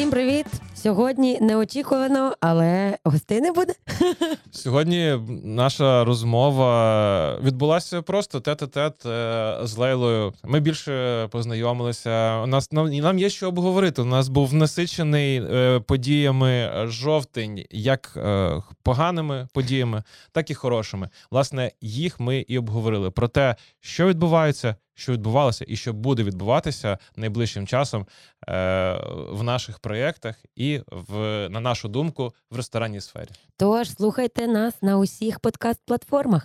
Всім 0.00 0.10
привіт! 0.10 0.46
Сьогодні 0.74 1.38
неочікувано, 1.40 2.34
але 2.40 2.98
гостей 3.04 3.40
не 3.40 3.52
буде. 3.52 3.72
Сьогодні 4.50 5.18
наша 5.44 6.04
розмова 6.04 7.38
відбулася 7.42 8.02
просто 8.02 8.40
тет-а-тет 8.40 9.06
е, 9.06 9.58
з 9.66 9.76
Лейлою. 9.76 10.32
Ми 10.44 10.60
більше 10.60 11.28
познайомилися. 11.30 12.40
У 12.42 12.46
нас 12.46 12.72
нам, 12.72 12.90
нам 12.90 13.18
є 13.18 13.30
що 13.30 13.48
обговорити. 13.48 14.02
У 14.02 14.04
нас 14.04 14.28
був 14.28 14.54
насичений 14.54 15.42
е, 15.42 15.80
подіями 15.80 16.84
жовтень, 16.86 17.64
як 17.70 18.12
е, 18.16 18.62
поганими 18.82 19.48
подіями, 19.52 20.02
так 20.32 20.50
і 20.50 20.54
хорошими. 20.54 21.08
Власне, 21.30 21.70
їх 21.80 22.20
ми 22.20 22.44
і 22.48 22.58
обговорили 22.58 23.10
про 23.10 23.28
те, 23.28 23.56
що 23.80 24.06
відбувається, 24.06 24.76
що 25.00 25.12
відбувалося, 25.12 25.64
і 25.68 25.76
що 25.76 25.92
буде 25.92 26.22
відбуватися 26.22 26.98
найближчим 27.16 27.66
часом 27.66 28.06
е, 28.48 29.00
в 29.30 29.42
наших 29.42 29.78
проєктах 29.78 30.36
і 30.56 30.80
в 30.90 31.48
на 31.48 31.60
нашу 31.60 31.88
думку 31.88 32.34
в 32.50 32.56
ресторанній 32.56 33.00
сфері. 33.00 33.28
Тож 33.56 33.90
слухайте 33.90 34.46
нас 34.46 34.82
на 34.82 34.98
усіх 34.98 35.40
подкаст-платформах. 35.40 36.42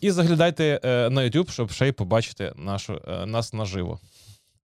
І 0.00 0.10
заглядайте 0.10 0.80
е, 0.84 1.10
на 1.10 1.20
YouTube, 1.20 1.50
щоб 1.50 1.70
ще 1.70 1.88
й 1.88 1.92
побачити 1.92 2.52
нашу, 2.56 3.00
е, 3.08 3.26
нас 3.26 3.52
наживо. 3.52 4.00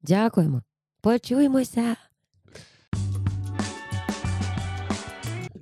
Дякуємо. 0.02 0.63
Почуємося. 1.01 1.97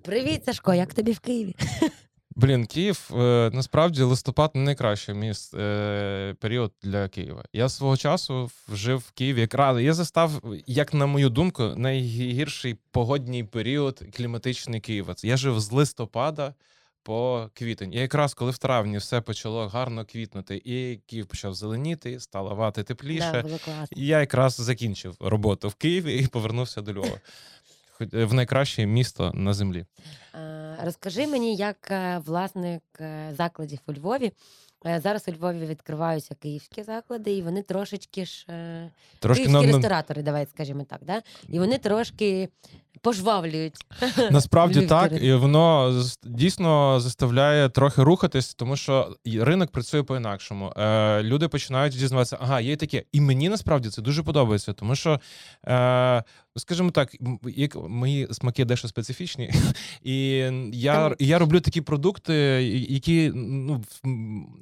Привіт, 0.04 0.44
Сашко, 0.44 0.74
як 0.74 0.94
тобі 0.94 1.12
в 1.12 1.18
Києві? 1.18 1.54
Блін, 2.38 2.66
Київ 2.66 3.10
е, 3.12 3.50
насправді 3.52 4.02
листопад 4.02 4.50
не 4.54 4.62
найкращий 4.62 5.14
міст 5.14 5.54
е, 5.54 6.34
період 6.40 6.72
для 6.82 7.08
Києва. 7.08 7.44
Я 7.52 7.68
свого 7.68 7.96
часу 7.96 8.50
жив 8.72 8.98
в 8.98 9.10
Києві 9.10 9.40
якраз. 9.40 9.80
Я 9.80 9.94
застав, 9.94 10.42
як 10.66 10.94
на 10.94 11.06
мою 11.06 11.28
думку, 11.28 11.62
найгірший 11.76 12.76
погодній 12.90 13.44
період 13.44 14.02
кліматичний 14.16 14.80
Києва. 14.80 15.14
Я 15.22 15.36
жив 15.36 15.60
з 15.60 15.72
листопада 15.72 16.54
по 17.02 17.50
квітень. 17.54 17.92
І 17.92 17.98
якраз 17.98 18.34
коли 18.34 18.50
в 18.50 18.58
травні 18.58 18.98
все 18.98 19.20
почало 19.20 19.68
гарно 19.68 20.04
квітнути, 20.04 20.62
і 20.64 20.96
Київ 21.06 21.26
почав 21.26 21.54
зеленіти, 21.54 22.20
стало 22.20 22.54
вати 22.54 22.82
тепліше. 22.82 23.44
Да. 23.66 23.86
І 23.96 24.06
я 24.06 24.20
якраз 24.20 24.54
закінчив 24.54 25.16
роботу 25.20 25.68
в 25.68 25.74
Києві 25.74 26.18
і 26.18 26.26
повернувся 26.26 26.80
до 26.80 26.92
Львова. 26.92 27.20
Е, 28.14 28.24
В 28.24 28.34
найкраще 28.34 28.86
місто 28.86 29.32
на 29.34 29.54
землі. 29.54 29.84
Е, 30.78 30.84
Розкажи 30.84 31.26
мені, 31.26 31.56
як 31.56 31.90
е, 31.90 32.22
власник 32.26 32.82
е, 33.00 33.32
закладів 33.36 33.78
у 33.86 33.92
Львові. 33.92 34.32
Зараз 35.02 35.28
у 35.28 35.32
Львові 35.32 35.66
відкриваються 35.66 36.34
київські 36.34 36.82
заклади, 36.82 37.32
і 37.32 37.42
вони 37.42 37.62
трошечки 37.62 38.24
ж 38.24 38.46
Трошки 39.18 39.44
київські 39.44 39.66
на, 39.66 39.72
на, 39.72 39.72
ресторатори, 39.72 40.22
давай 40.22 40.46
скажімо 40.46 40.84
так, 40.88 41.00
да? 41.02 41.22
і 41.48 41.58
вони 41.58 41.78
трошки 41.78 42.48
пожвавлюють. 43.00 43.74
насправді 44.30 44.86
так, 44.86 45.12
і 45.22 45.34
воно 45.34 45.94
дійсно 46.24 47.00
заставляє 47.00 47.68
трохи 47.68 48.02
рухатись, 48.02 48.54
тому 48.54 48.76
що 48.76 49.16
ринок 49.24 49.70
працює 49.70 50.02
по-інакшому. 50.02 50.72
Е, 50.76 51.22
люди 51.22 51.48
починають 51.48 51.92
дізнаватися, 51.92 52.38
ага, 52.40 52.60
є 52.60 52.76
таке. 52.76 53.04
І 53.12 53.20
мені 53.20 53.48
насправді 53.48 53.88
це 53.88 54.02
дуже 54.02 54.22
подобається, 54.22 54.72
тому 54.72 54.94
що, 54.94 55.20
е, 55.66 56.22
скажімо 56.56 56.90
так, 56.90 57.16
як 57.56 57.76
мої 57.88 58.28
смаки 58.30 58.64
дещо 58.64 58.88
специфічні, 58.88 59.50
і 60.02 60.18
я, 60.72 61.16
я 61.18 61.38
роблю 61.38 61.60
такі 61.60 61.80
продукти, 61.80 62.34
які 62.88 63.32
ну, 63.34 63.84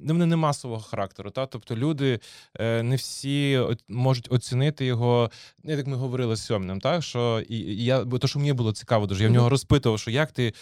вони 0.02 0.26
не 0.26 0.36
масового 0.36 0.80
характеру. 0.80 1.30
Та? 1.30 1.46
Тобто 1.46 1.76
люди 1.76 2.20
е, 2.60 2.82
не 2.82 2.96
всі 2.96 3.60
можуть 3.88 4.32
оцінити 4.32 4.86
його, 4.86 5.30
ну, 5.64 5.72
як 5.72 5.86
ми 5.86 5.96
говорили 5.96 6.36
з 6.36 6.44
Сьомним, 6.44 6.80
так? 6.80 7.02
що 7.02 7.42
і, 7.48 7.56
і 7.56 7.84
я, 7.84 8.04
бо 8.04 8.18
то, 8.18 8.28
що 8.28 8.38
мені 8.38 8.52
було 8.52 8.72
цікаво 8.72 9.06
дуже, 9.06 9.22
я 9.22 9.28
в 9.28 9.32
нього 9.32 9.48
розпитував, 9.48 9.98
що 9.98 10.10
як 10.10 10.32
ти 10.32 10.54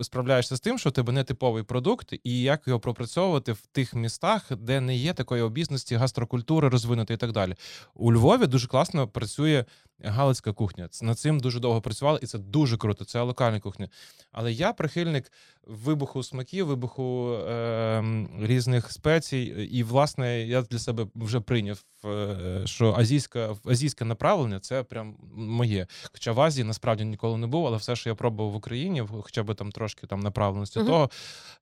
справляєшся 0.00 0.56
з 0.56 0.60
тим, 0.60 0.78
що 0.78 0.90
в 0.90 0.92
тебе 0.92 1.12
не 1.12 1.24
типовий 1.24 1.62
продукт, 1.62 2.14
і 2.24 2.40
як 2.40 2.62
його 2.66 2.80
пропрацьовувати 2.80 3.52
в 3.52 3.60
тих 3.72 3.94
містах, 3.94 4.56
де 4.56 4.80
не 4.80 4.96
є 4.96 5.12
такої 5.12 5.42
обізності, 5.42 5.94
гастрокультури 5.94 6.68
розвинутої 6.68 7.14
і 7.14 7.18
так 7.18 7.32
далі. 7.32 7.54
У 7.94 8.12
Львові 8.12 8.46
дуже 8.46 8.68
класно 8.68 9.08
працює 9.08 9.64
галицька 10.04 10.52
кухня. 10.52 10.63
Ц- 10.72 11.04
Над 11.04 11.18
цим 11.18 11.40
дуже 11.40 11.60
довго 11.60 11.80
працювали, 11.80 12.18
і 12.22 12.26
це 12.26 12.38
дуже 12.38 12.76
круто. 12.76 13.04
Це 13.04 13.20
локальна 13.20 13.60
кухня. 13.60 13.88
Але 14.32 14.52
я 14.52 14.72
прихильник 14.72 15.32
вибуху 15.66 16.22
смаків, 16.22 16.66
вибуху 16.66 17.32
е, 17.34 18.26
різних 18.40 18.92
спецій. 18.92 19.42
І, 19.72 19.82
власне, 19.82 20.42
я 20.42 20.62
для 20.62 20.78
себе 20.78 21.06
вже 21.14 21.40
прийняв, 21.40 21.84
е, 22.04 22.62
що 22.64 22.94
азійська, 22.98 23.56
азійське 23.64 24.04
направлення 24.04 24.60
це 24.60 24.82
прям 24.82 25.16
моє. 25.34 25.86
Хоча 26.12 26.32
в 26.32 26.40
Азії 26.40 26.64
насправді 26.64 27.04
ніколи 27.04 27.38
не 27.38 27.46
був, 27.46 27.66
але 27.66 27.76
все, 27.76 27.96
що 27.96 28.10
я 28.10 28.14
пробував 28.14 28.52
в 28.52 28.56
Україні, 28.56 29.02
хоча 29.22 29.42
б 29.42 29.54
там 29.54 29.72
трошки 29.72 30.06
там 30.06 30.20
направленості 30.20 30.78
Мгм. 30.78 30.88
того, 30.88 31.10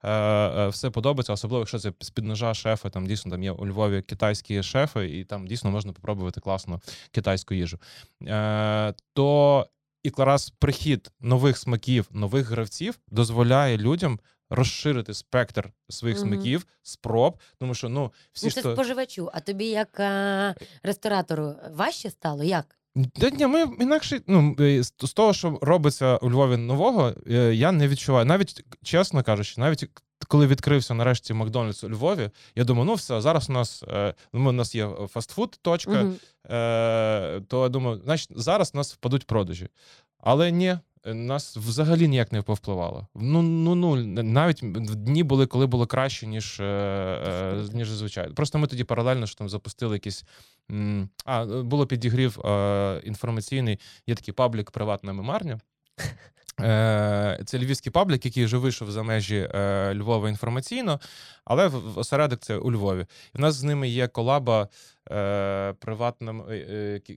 е, 0.03 0.09
е, 0.11 0.67
все 0.67 0.89
подобається, 0.89 1.33
особливо, 1.33 1.59
якщо 1.61 1.79
це 1.79 1.93
з-під 1.99 2.25
ножа 2.25 2.53
шефи. 2.53 2.89
Там 2.89 3.07
дійсно 3.07 3.31
там 3.31 3.43
є 3.43 3.51
у 3.51 3.67
Львові 3.67 4.01
китайські 4.01 4.63
шефи, 4.63 5.19
і 5.19 5.23
там 5.23 5.47
дійсно 5.47 5.71
можна 5.71 5.93
попробувати 5.93 6.41
класну 6.41 6.81
китайську 7.11 7.53
їжу. 7.53 7.77
Е, 8.21 8.92
то 9.13 9.67
якраз 10.03 10.49
прихід 10.49 11.11
нових 11.19 11.57
смаків, 11.57 12.07
нових 12.11 12.47
гравців 12.47 12.99
дозволяє 13.07 13.77
людям 13.77 14.19
розширити 14.49 15.13
спектр 15.13 15.71
своїх 15.89 16.17
Мгм. 16.19 16.27
смаків, 16.27 16.65
спроб, 16.81 17.39
тому 17.57 17.73
що 17.73 17.89
ну 17.89 18.11
всі 18.33 18.45
Ну, 18.45 18.51
це 18.51 18.61
то... 18.61 18.73
споживачу. 18.73 19.29
А 19.33 19.39
тобі, 19.39 19.65
як 19.65 19.99
е, 19.99 20.55
ресторатору, 20.83 21.55
важче 21.71 22.09
стало? 22.09 22.43
Як? 22.43 22.77
Та 23.19 23.29
ні, 23.29 23.47
ми 23.47 23.61
інакше 23.79 24.21
ну 24.27 24.55
е, 24.59 24.83
з 24.83 24.93
з 24.99 25.13
того, 25.13 25.33
що 25.33 25.59
робиться 25.61 26.17
у 26.17 26.31
Львові 26.31 26.57
нового, 26.57 27.13
е, 27.27 27.33
я 27.55 27.71
не 27.71 27.87
відчуваю. 27.87 28.25
Навіть 28.25 28.65
чесно 28.83 29.23
кажучи, 29.23 29.61
навіть 29.61 29.89
коли 30.27 30.47
відкрився 30.47 30.93
нарешті 30.93 31.33
Макдональдс 31.33 31.83
у 31.83 31.89
Львові, 31.89 32.29
я 32.55 32.63
думаю, 32.63 32.85
ну 32.85 32.93
все, 32.93 33.21
зараз 33.21 33.49
у 33.49 33.53
нас 33.53 33.83
е, 33.87 34.13
ну, 34.33 34.49
у 34.49 34.51
нас 34.51 34.75
є 34.75 34.89
фастфуд, 35.09 35.59
точка. 35.61 35.91
Е, 36.49 37.41
то 37.47 37.63
я 37.63 37.69
думаю, 37.69 38.01
значить, 38.03 38.29
зараз 38.35 38.71
у 38.73 38.77
нас 38.77 38.93
впадуть 38.93 39.25
продажі. 39.27 39.67
Але 40.19 40.51
ні, 40.51 40.77
е, 41.05 41.13
нас 41.13 41.57
взагалі 41.57 42.07
ніяк 42.07 42.31
не 42.31 42.41
повпливало. 42.41 43.07
Ну, 43.15 43.41
ну, 43.41 43.75
ну, 43.75 43.95
навіть 44.23 44.59
дні 45.03 45.23
були, 45.23 45.47
коли 45.47 45.65
було 45.65 45.85
краще, 45.87 46.27
ніж, 46.27 46.59
е, 46.59 46.63
е, 46.63 47.65
ніж 47.73 47.89
звичайно. 47.89 48.33
Просто 48.33 48.57
ми 48.59 48.67
тоді 48.67 48.83
паралельно 48.83 49.27
що 49.27 49.35
там 49.37 49.49
запустили 49.49 49.95
якісь. 49.95 50.23
м, 50.71 51.09
А, 51.25 51.45
було 51.45 51.87
підігрів 51.87 52.39
е, 52.39 53.01
інформаційний, 53.03 53.79
є 54.07 54.15
такий 54.15 54.33
паблік 54.33 54.71
приватна 54.71 55.13
мемарня. 55.13 55.59
Е, 56.61 57.39
Це 57.45 57.57
львівський 57.59 57.91
паблік, 57.91 58.25
який 58.25 58.45
вже 58.45 58.57
вийшов 58.57 58.91
за 58.91 59.03
межі 59.03 59.49
е, 59.55 59.93
Львова 59.95 60.29
інформаційно, 60.29 60.99
але 61.45 61.67
в- 61.67 61.97
осередок 61.97 62.39
це 62.39 62.57
у 62.57 62.71
Львові. 62.71 63.05
І 63.35 63.37
в 63.37 63.41
нас 63.41 63.55
з 63.55 63.63
ними 63.63 63.87
є 63.87 64.07
колаба 64.07 64.67
е, 65.11 65.73
приватна. 65.79 66.31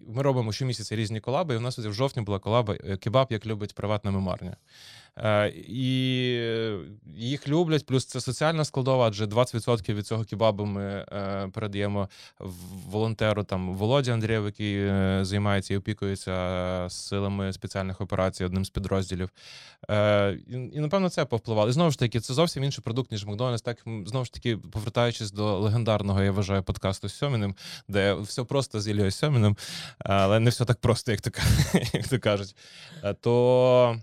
Ми 0.09 0.23
робимо 0.23 0.53
щомісяця 0.53 0.97
різні 0.97 1.21
колаби, 1.21 1.55
і 1.55 1.59
в 1.59 1.61
нас 1.61 1.79
в 1.79 1.93
жовтні 1.93 2.23
була 2.23 2.39
колаба 2.39 2.75
кебаб, 2.77 3.27
як 3.31 3.47
любить 3.47 3.75
приватна 3.75 4.11
мемарня. 4.11 4.57
Е, 5.19 5.49
І 5.69 6.32
е, 6.41 6.78
їх 7.16 7.49
люблять, 7.49 7.87
плюс 7.87 8.04
це 8.04 8.21
соціальна 8.21 8.65
складова, 8.65 9.06
адже 9.09 9.25
20% 9.25 9.94
від 9.94 10.06
цього 10.06 10.25
кебабу 10.25 10.65
ми 10.65 10.84
е, 10.84 11.49
передаємо 11.53 12.09
волонтеру 12.88 13.44
там 13.44 13.75
Володі 13.75 14.10
Андрієв, 14.10 14.44
який 14.44 14.91
займається 15.25 15.75
і 15.75 15.76
опікується 15.76 16.87
силами 16.91 17.53
спеціальних 17.53 18.00
операцій, 18.00 18.44
одним 18.44 18.65
з 18.65 18.71
підрозділів. 18.71 19.31
І, 20.49 20.81
напевно 20.81 21.09
це 21.09 21.25
повпливало. 21.25 21.69
І 21.69 21.72
знову 21.72 21.91
ж 21.91 21.99
таки, 21.99 22.21
це 22.21 22.34
зовсім 22.34 22.65
інший 22.65 22.84
продукт, 22.84 23.12
ніж 23.12 23.25
Макдональдс. 23.25 23.62
Так 23.62 23.79
знову 24.06 24.25
ж 24.25 24.32
таки, 24.32 24.56
повертаючись 24.56 25.32
до 25.32 25.58
легендарного, 25.58 26.23
я 26.23 26.32
вважаю, 26.32 26.62
подкасту 26.62 27.08
з 27.08 27.14
Сьоміним, 27.14 27.55
де 27.88 28.14
все 28.14 28.44
просто 28.44 28.81
з 28.81 28.88
Ілією 28.88 29.11
Сьоміним, 29.11 29.56
але 29.99 30.41
не 30.41 30.50
все 30.50 30.64
так 30.64 30.81
просто, 30.81 31.12
як 31.12 31.20
то, 31.20 31.31
як 31.93 32.08
то 32.08 32.19
кажуть. 32.19 32.56
То 33.20 33.96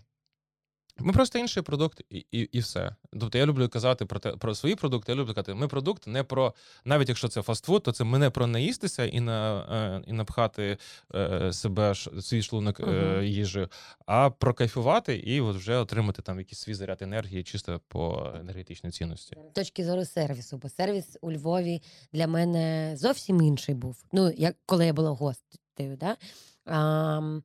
ми 0.99 1.13
просто 1.13 1.39
інший 1.39 1.63
продукт, 1.63 2.01
і, 2.09 2.25
і, 2.31 2.39
і 2.39 2.59
все. 2.59 2.95
Тобто 3.19 3.37
я 3.37 3.45
люблю 3.45 3.69
казати 3.69 4.05
про 4.05 4.19
те 4.19 4.31
про 4.31 4.55
свої 4.55 4.75
продукти. 4.75 5.11
Я 5.11 5.17
люблю 5.17 5.33
казати, 5.33 5.53
ми 5.53 5.67
продукт 5.67 6.07
не 6.07 6.23
про 6.23 6.53
навіть 6.85 7.09
якщо 7.09 7.27
це 7.27 7.41
фастфуд, 7.41 7.83
то 7.83 7.91
це 7.91 8.03
ми 8.03 8.19
не 8.19 8.29
про 8.29 8.47
наїстися 8.47 9.05
і 9.05 9.19
на 9.19 9.59
е, 9.61 10.03
і 10.07 10.13
напхати 10.13 10.77
е, 11.15 11.53
себе 11.53 11.95
свій 12.21 12.41
шлунок 12.41 12.79
Мгм. 12.79 13.23
їжею, 13.23 13.69
а 14.05 14.29
прокайфувати 14.29 15.15
і 15.15 15.41
от 15.41 15.55
вже 15.55 15.77
отримати 15.77 16.21
там 16.21 16.39
якийсь 16.39 16.59
свій 16.59 16.73
заряд 16.73 17.01
енергії 17.01 17.43
чисто 17.43 17.81
по 17.87 18.31
енергетичній 18.39 18.91
цінності. 18.91 19.37
Точки 19.53 19.85
зору 19.85 20.05
сервісу, 20.05 20.57
бо 20.57 20.69
сервіс 20.69 21.17
у 21.21 21.31
Львові 21.31 21.81
для 22.13 22.27
мене 22.27 22.93
зовсім 22.97 23.41
інший 23.41 23.75
був. 23.75 24.03
Ну, 24.11 24.31
як 24.37 24.55
коли 24.65 24.85
я 24.85 24.93
була 24.93 25.09
гостею, 25.09 25.97
да? 25.97 26.17
А, 26.65 27.39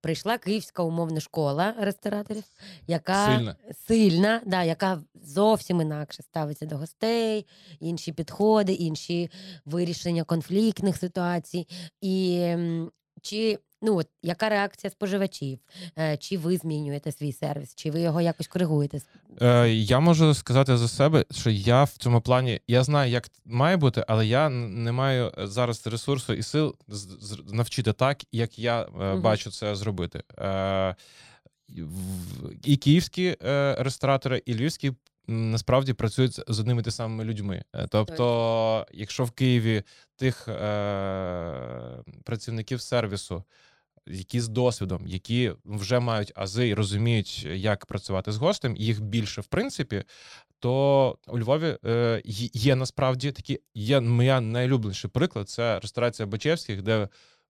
прийшла 0.00 0.38
київська 0.38 0.82
умовна 0.82 1.20
школа 1.20 1.74
рестораторів, 1.78 2.44
яка 2.86 3.26
Сильна. 3.26 3.56
сильна, 3.86 4.40
да, 4.46 4.62
яка 4.62 5.02
зовсім 5.14 5.80
інакше 5.80 6.22
ставиться 6.22 6.66
до 6.66 6.76
гостей, 6.76 7.46
інші 7.80 8.12
підходи, 8.12 8.72
інші 8.72 9.30
вирішення 9.64 10.24
конфліктних 10.24 10.96
ситуацій. 10.96 11.66
І 12.00 12.46
чи 13.22 13.58
Ну, 13.82 13.96
от, 13.96 14.06
яка 14.22 14.48
реакція 14.48 14.90
споживачів? 14.90 15.58
Е, 15.98 16.16
Чи 16.16 16.38
ви 16.38 16.56
змінюєте 16.56 17.12
свій 17.12 17.32
сервіс, 17.32 17.74
чи 17.74 17.90
ви 17.90 18.00
його 18.00 18.20
якось 18.20 18.46
коригуєте? 18.46 19.00
Е, 19.40 19.68
я 19.68 20.00
можу 20.00 20.34
сказати 20.34 20.76
за 20.76 20.88
себе, 20.88 21.24
що 21.30 21.50
я 21.50 21.84
в 21.84 21.90
цьому 21.90 22.20
плані 22.20 22.60
я 22.68 22.84
знаю, 22.84 23.10
як 23.10 23.28
має 23.44 23.76
бути, 23.76 24.04
але 24.08 24.26
я 24.26 24.48
не 24.48 24.92
маю 24.92 25.32
е, 25.38 25.46
зараз 25.46 25.86
ресурсу 25.86 26.32
і 26.32 26.42
сил 26.42 26.74
навчити 27.52 27.92
так, 27.92 28.22
як 28.32 28.58
я 28.58 28.86
бачу 29.22 29.50
це 29.50 29.74
зробити. 29.74 30.22
Е, 30.38 30.94
і 31.68 31.82
і 32.64 32.76
київські 32.76 33.36
е, 33.42 33.76
ресторатори, 33.78 34.42
і 34.46 34.54
львівські. 34.54 34.92
Насправді 35.28 35.92
працюють 35.92 36.32
з- 36.48 36.60
одними 36.60 36.82
і 36.86 36.90
тими 36.90 37.24
людьми. 37.24 37.62
Е, 37.74 37.86
Тобто, 37.90 38.86
якщо 38.92 39.24
в 39.24 39.30
Києві 39.30 39.82
тих 40.16 40.48
е, 40.48 42.02
працівників 42.24 42.80
сервісу, 42.80 43.44
які 44.06 44.40
з 44.40 44.48
досвідом, 44.48 45.06
які 45.06 45.52
вже 45.64 46.00
мають 46.00 46.32
ази 46.34 46.68
і 46.68 46.74
розуміють, 46.74 47.44
як 47.44 47.86
працювати 47.86 48.32
з 48.32 48.36
гостем, 48.36 48.76
їх 48.76 49.00
більше 49.00 49.40
в 49.40 49.46
принципі. 49.46 50.04
То 50.60 51.18
у 51.26 51.38
Львові 51.38 51.76
е, 51.84 52.22
є 52.52 52.76
насправді 52.76 53.32
такі. 53.32 53.60
Є 53.74 54.00
моя 54.00 54.40
найлюбленіший 54.40 55.10
приклад 55.10 55.48
це 55.48 55.80
ресторація 55.80 56.26
Бачевських, 56.26 56.82
де 56.82 57.08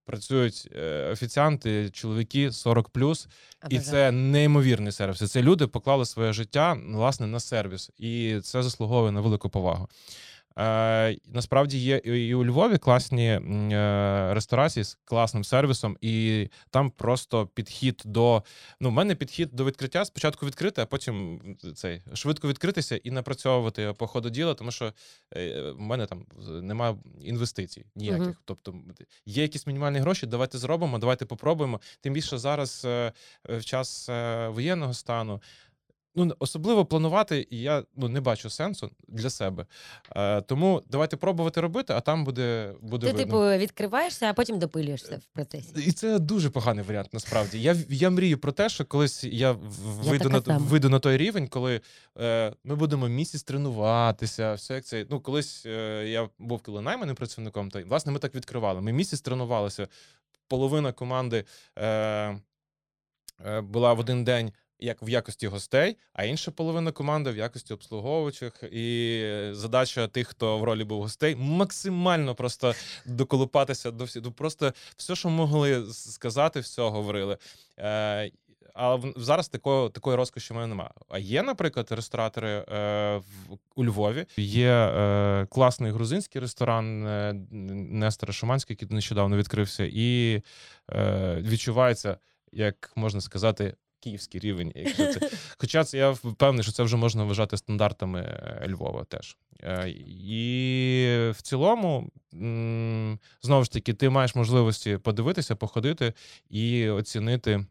працюють 0.08 0.68
е, 0.76 1.10
офіціанти, 1.12 1.90
чоловіки 1.90 2.52
40 2.52 2.90
і 2.96 3.00
Обожаю. 3.00 3.80
це 3.80 4.12
неймовірний 4.12 4.92
сервіс. 4.92 5.30
Це 5.30 5.42
люди 5.42 5.66
поклали 5.66 6.06
своє 6.06 6.32
життя 6.32 6.76
власне 6.88 7.26
на 7.26 7.40
сервіс, 7.40 7.90
і 7.98 8.40
це 8.42 8.62
заслуговує 8.62 9.12
на 9.12 9.20
велику 9.20 9.48
повагу. 9.48 9.88
Е, 10.58 11.16
насправді 11.26 11.78
є 11.78 11.96
і 11.96 12.34
у 12.34 12.44
Львові 12.44 12.78
класні 12.78 13.26
е, 13.26 14.34
ресторації 14.34 14.84
з 14.84 14.98
класним 15.04 15.44
сервісом, 15.44 15.96
і 16.00 16.48
там 16.70 16.90
просто 16.90 17.46
підхід 17.46 18.02
до. 18.04 18.42
Ну, 18.80 18.88
в 18.88 18.92
мене 18.92 19.14
підхід 19.14 19.48
до 19.52 19.64
відкриття 19.64 20.04
спочатку 20.04 20.46
відкрити, 20.46 20.82
а 20.82 20.86
потім 20.86 21.40
цей 21.74 22.02
швидко 22.14 22.48
відкритися 22.48 22.96
і 22.96 23.10
напрацьовувати 23.10 23.94
по 23.98 24.06
ходу 24.06 24.30
діла, 24.30 24.54
тому 24.54 24.70
що 24.70 24.92
е, 25.36 25.70
в 25.70 25.80
мене 25.80 26.06
там 26.06 26.26
немає 26.62 26.96
інвестицій 27.20 27.84
ніяких. 27.94 28.22
Мгм. 28.22 28.36
Тобто 28.44 28.74
є 29.26 29.42
якісь 29.42 29.66
мінімальні 29.66 29.98
гроші, 29.98 30.26
давайте 30.26 30.58
зробимо, 30.58 30.98
давайте 30.98 31.24
попробуємо. 31.24 31.80
Тим 32.00 32.12
більше 32.12 32.38
зараз 32.38 32.84
в 33.48 33.64
час 33.64 34.08
воєнного 34.48 34.94
стану. 34.94 35.40
Ну, 36.14 36.34
особливо 36.38 36.84
планувати, 36.86 37.46
і 37.50 37.60
я 37.60 37.82
ну, 37.96 38.08
не 38.08 38.20
бачу 38.20 38.50
сенсу 38.50 38.90
для 39.08 39.30
себе. 39.30 39.66
Е, 40.16 40.40
тому 40.40 40.82
давайте 40.90 41.16
пробувати 41.16 41.60
робити, 41.60 41.92
а 41.92 42.00
там 42.00 42.24
буде, 42.24 42.74
буде 42.80 43.06
Ти, 43.06 43.12
видно. 43.12 43.50
типу, 43.50 43.62
відкриваєшся, 43.62 44.26
а 44.26 44.32
потім 44.32 44.58
допилюєшся 44.58 45.16
в 45.16 45.26
процесі. 45.34 45.72
І 45.76 45.92
це 45.92 46.18
дуже 46.18 46.50
поганий 46.50 46.84
варіант. 46.84 47.08
Насправді 47.12 47.62
я 47.62 47.76
я 47.88 48.10
мрію 48.10 48.38
про 48.38 48.52
те, 48.52 48.68
що 48.68 48.84
колись 48.84 49.24
я 49.24 49.52
в- 49.52 50.00
Я 50.04 50.10
вийду 50.10 50.28
на 50.28 50.58
вийду 50.58 50.88
на 50.88 50.98
той 50.98 51.16
рівень, 51.16 51.48
коли 51.48 51.80
е, 52.20 52.52
ми 52.64 52.76
будемо 52.76 53.08
місяць 53.08 53.42
тренуватися. 53.42 54.54
Все 54.54 54.74
як 54.74 54.84
це. 54.84 55.06
Ну, 55.10 55.20
колись 55.20 55.66
е, 55.66 56.04
я 56.08 56.28
був 56.38 56.62
коли 56.62 56.82
найманим 56.82 57.16
працівником, 57.16 57.70
то 57.70 57.82
власне 57.82 58.12
ми 58.12 58.18
так 58.18 58.34
відкривали. 58.34 58.80
Ми 58.80 58.92
місяць 58.92 59.20
тренувалися. 59.20 59.88
Половина 60.48 60.92
команди 60.92 61.44
е, 61.78 61.86
е, 63.46 63.60
була 63.60 63.92
в 63.92 63.98
один 63.98 64.24
день. 64.24 64.52
Як 64.80 65.02
в 65.02 65.08
якості 65.08 65.46
гостей, 65.46 65.96
а 66.12 66.24
інша 66.24 66.50
половина 66.50 66.92
команди 66.92 67.30
в 67.30 67.36
якості 67.36 67.74
обслуговуючих. 67.74 68.62
І 68.72 69.50
задача 69.52 70.08
тих, 70.08 70.28
хто 70.28 70.58
в 70.58 70.64
ролі 70.64 70.84
був 70.84 71.02
гостей, 71.02 71.36
максимально 71.36 72.34
просто 72.34 72.74
доколупатися 73.06 73.90
до 73.90 74.04
всіх. 74.04 74.22
Ну, 74.24 74.32
Просто 74.32 74.72
все, 74.96 75.16
що 75.16 75.28
могли 75.28 75.86
сказати, 75.92 76.60
все 76.60 76.82
говорили. 76.82 77.38
Е, 77.78 78.30
а 78.78 78.98
зараз 79.16 79.48
такої, 79.48 79.90
такої 79.90 80.16
розкоші 80.16 80.54
в 80.54 80.56
мене 80.56 80.66
немає. 80.66 80.90
А 81.08 81.18
є, 81.18 81.42
наприклад, 81.42 81.86
ресторатори 81.90 82.48
е, 82.48 83.16
в, 83.16 83.58
у 83.74 83.84
Львові. 83.84 84.26
Є 84.36 84.70
е, 84.70 85.46
класний 85.50 85.92
грузинський 85.92 86.40
ресторан 86.40 87.06
е, 87.06 87.32
Нестора 87.52 88.32
Шуманський, 88.32 88.76
який 88.80 88.94
нещодавно 88.94 89.36
відкрився, 89.36 89.88
і 89.92 90.42
е, 90.92 91.38
відчувається, 91.40 92.18
як 92.52 92.92
можна 92.96 93.20
сказати, 93.20 93.74
київський 94.00 94.40
рівень. 94.40 94.72
Якщо 94.74 95.06
це. 95.06 95.30
Хоча 95.58 95.84
це 95.84 95.98
я 95.98 96.10
впевнений, 96.10 96.62
що 96.62 96.72
це 96.72 96.82
вже 96.82 96.96
можна 96.96 97.24
вважати 97.24 97.56
стандартами 97.56 98.20
е, 98.20 98.68
Львова 98.68 99.04
теж. 99.04 99.36
Е, 99.62 99.88
І 100.06 101.30
в 101.30 101.42
цілому, 101.42 102.10
знову 103.42 103.64
ж 103.64 103.72
таки, 103.72 103.94
ти 103.94 104.10
маєш 104.10 104.34
можливості 104.34 104.96
подивитися, 104.96 105.56
походити 105.56 106.12
і 106.50 106.88
оцінити. 106.88 107.64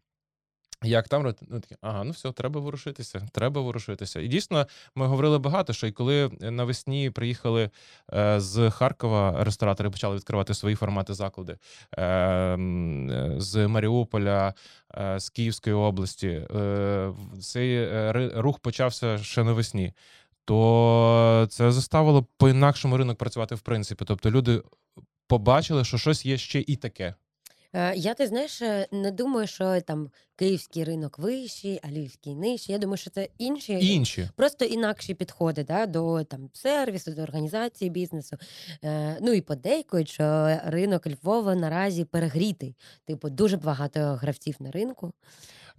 Як 0.83 1.07
там 1.07 1.23
ну, 1.23 1.59
такі, 1.59 1.75
ага, 1.81 2.03
ну 2.03 2.11
все, 2.11 2.31
треба 2.31 2.61
ворушитися, 2.61 3.27
треба 3.31 3.61
ворушитися. 3.61 4.19
І 4.19 4.27
дійсно, 4.27 4.67
ми 4.95 5.07
говорили 5.07 5.39
багато, 5.39 5.73
що 5.73 5.87
і 5.87 5.91
коли 5.91 6.31
навесні 6.39 7.09
приїхали 7.09 7.69
е, 8.13 8.39
з 8.39 8.69
Харкова 8.69 9.43
ресторатори 9.43 9.89
почали 9.89 10.15
відкривати 10.15 10.53
свої 10.53 10.75
формати 10.75 11.13
заклади 11.13 11.57
е, 11.97 12.57
з 13.41 13.67
Маріуполя, 13.67 14.53
е, 14.97 15.19
з 15.19 15.29
Київської 15.29 15.75
області, 15.75 16.27
е, 16.27 17.13
цей 17.41 17.75
е, 17.75 18.31
рух 18.35 18.59
почався 18.59 19.17
ще 19.17 19.43
навесні. 19.43 19.93
То 20.45 21.47
це 21.49 21.71
заставило 21.71 22.25
по-інакшому 22.37 22.97
ринок 22.97 23.17
працювати 23.17 23.55
в 23.55 23.61
принципі. 23.61 24.05
Тобто 24.07 24.31
люди 24.31 24.61
побачили, 25.27 25.83
що 25.83 25.97
щось 25.97 26.25
є 26.25 26.37
ще 26.37 26.63
і 26.67 26.75
таке. 26.75 27.15
Е, 27.73 27.95
Я 27.95 28.13
ти 28.13 28.27
знаєш, 28.27 28.61
е, 28.61 28.87
не 28.91 29.11
думаю, 29.11 29.47
що 29.47 29.81
там 29.81 30.09
київський 30.35 30.83
ринок 30.83 31.19
вищий, 31.19 31.79
а 31.83 31.87
львівський 31.91 32.35
нижчий. 32.35 32.73
Я 32.73 32.79
думаю, 32.79 32.97
що 32.97 33.09
це 33.09 33.29
інші, 33.37 33.73
Інші. 33.93 34.29
просто 34.35 34.65
інакші 34.65 35.13
підходи 35.13 35.63
да, 35.63 35.85
до 35.85 36.23
там 36.23 36.49
сервісу, 36.53 37.11
до 37.11 37.21
організації 37.21 37.89
бізнесу. 37.89 38.37
Е, 38.83 39.17
ну 39.21 39.31
і 39.33 39.41
подейкують, 39.41 40.09
що 40.09 40.57
ринок 40.65 41.07
Львова 41.07 41.55
наразі 41.55 42.05
перегрітий. 42.05 42.75
Типу, 43.05 43.29
дуже 43.29 43.57
багато 43.57 43.99
гравців 43.99 44.55
на 44.59 44.71
ринку. 44.71 45.11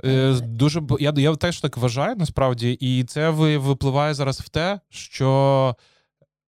Е, 0.05 0.11
Е, 0.11 0.41
Дуже 0.41 0.81
б- 0.81 0.97
я, 1.01 1.13
я 1.17 1.35
теж 1.37 1.61
так 1.61 1.77
вважаю 1.77 2.17
насправді, 2.17 2.73
і 2.81 3.05
це 3.05 3.31
ви- 3.31 3.59
випливає 3.59 4.15
зараз 4.15 4.41
в 4.41 4.49
те, 4.49 4.81
що 4.89 5.77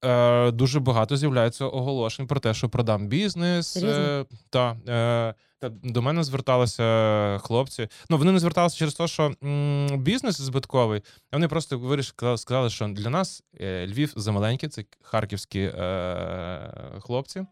е, 0.05 0.51
дуже 0.51 0.81
багато 0.81 1.17
з'являється 1.17 1.65
оголошень 1.65 2.27
про 2.27 2.41
те, 2.41 2.55
що 2.55 2.69
продам 2.69 3.07
бізнес. 3.09 3.77
Е, 3.77 4.25
та, 4.51 4.77
е, 4.89 5.35
та 5.59 5.69
до 5.69 6.03
мене 6.03 6.25
зверталися 6.25 7.39
хлопці. 7.43 7.89
Ну 8.11 8.19
вони 8.19 8.33
не 8.33 8.39
зверталися 8.39 8.77
через 8.77 8.95
те, 8.95 9.09
що 9.09 9.33
м, 9.45 9.87
бізнес 9.99 10.41
збитковий. 10.41 11.03
а 11.31 11.37
Вони 11.37 11.49
просто 11.49 11.79
вирішили 11.79 12.37
сказали- 12.39 12.71
що 12.71 12.89
для 12.89 13.11
нас 13.11 13.43
е, 13.61 13.87
Львів 13.87 14.13
замаленький, 14.17 14.69
це 14.69 14.85
харківські 15.03 15.61
е, 15.61 16.75
хлопці. 17.01 17.47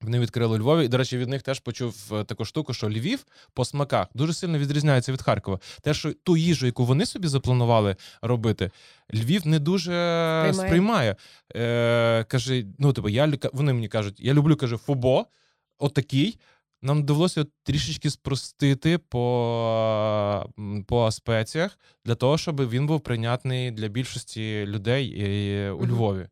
Вони 0.00 0.18
відкрили 0.18 0.56
у 0.56 0.58
Львові. 0.58 0.84
І, 0.84 0.88
до 0.88 0.96
речі, 0.96 1.18
від 1.18 1.28
них 1.28 1.42
теж 1.42 1.60
почув 1.60 2.12
е, 2.12 2.24
таку 2.24 2.44
штуку, 2.44 2.74
що 2.74 2.90
Львів 2.90 3.26
по 3.54 3.64
смаках 3.64 4.06
дуже 4.14 4.32
сильно 4.32 4.58
відрізняється 4.58 5.12
від 5.12 5.22
Харкова. 5.22 5.60
Те, 5.82 5.94
що 5.94 6.12
ту 6.12 6.36
їжу, 6.36 6.66
яку 6.66 6.84
вони 6.84 7.06
собі 7.06 7.28
запланували 7.28 7.96
робити, 8.22 8.70
Львів 9.14 9.46
не 9.46 9.58
дуже 9.58 9.92
Сприймає. 10.52 10.68
сприймає. 10.68 11.16
Е, 11.56 12.24
каже: 12.24 12.64
ну, 12.78 12.92
типу, 12.92 13.08
я 13.08 13.32
вони 13.52 13.72
мені 13.72 13.88
кажуть, 13.88 14.20
я 14.20 14.34
люблю 14.34 14.56
каже, 14.56 14.76
фубо, 14.76 15.26
отакий. 15.78 16.38
Нам 16.82 17.04
довелося 17.04 17.46
трішечки 17.62 18.10
спростити 18.10 18.98
по, 18.98 20.50
по 20.86 21.10
спеціях 21.10 21.78
для 22.04 22.14
того, 22.14 22.38
щоб 22.38 22.68
він 22.68 22.86
був 22.86 23.00
прийнятний 23.00 23.70
для 23.70 23.88
більшості 23.88 24.64
людей 24.66 25.18
е, 25.20 25.70
у. 25.70 25.86
Львові. 25.86 26.28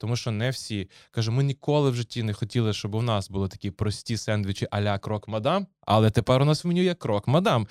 Тому 0.00 0.16
що 0.16 0.30
не 0.30 0.50
всі 0.50 0.90
каже, 1.10 1.30
ми 1.30 1.44
ніколи 1.44 1.90
в 1.90 1.94
житті 1.94 2.22
не 2.22 2.32
хотіли, 2.32 2.72
щоб 2.72 2.94
у 2.94 3.02
нас 3.02 3.30
були 3.30 3.48
такі 3.48 3.70
прості 3.70 4.16
сендвічі 4.16 4.68
а-ля 4.70 4.98
крок 4.98 5.28
мадам, 5.28 5.66
але 5.80 6.10
тепер 6.10 6.42
у 6.42 6.44
нас 6.44 6.64
в 6.64 6.68
меню 6.68 6.82
є 6.82 6.94
крок 6.94 7.28
мадам. 7.28 7.68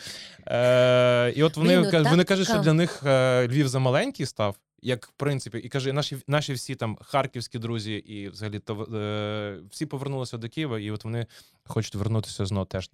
Е, 0.47 1.33
і 1.35 1.43
от 1.43 1.57
вони, 1.57 1.69
Блін, 1.69 1.85
ну, 1.85 2.03
ка- 2.03 2.15
так 2.15 2.27
кажуть, 2.27 2.47
що 2.47 2.59
для 2.59 2.73
них 2.73 3.03
е, 3.05 3.47
Львів 3.47 3.67
замаленький 3.67 4.25
став. 4.25 4.55
Як 4.81 5.07
в 5.07 5.11
принципі, 5.11 5.57
і 5.57 5.69
каже, 5.69 5.93
наші 5.93 6.17
наші 6.27 6.53
всі 6.53 6.75
там 6.75 6.97
харківські 7.01 7.59
друзі, 7.59 7.93
і 7.93 8.29
взагалі 8.29 8.59
то 8.59 8.83
е, 8.83 9.59
всі 9.71 9.85
повернулися 9.85 10.37
до 10.37 10.49
Києва, 10.49 10.79
і 10.79 10.91
от 10.91 11.03
вони 11.03 11.25
хочуть 11.65 11.95
вернутися 11.95 12.45
знову 12.45 12.65
теж 12.65 12.89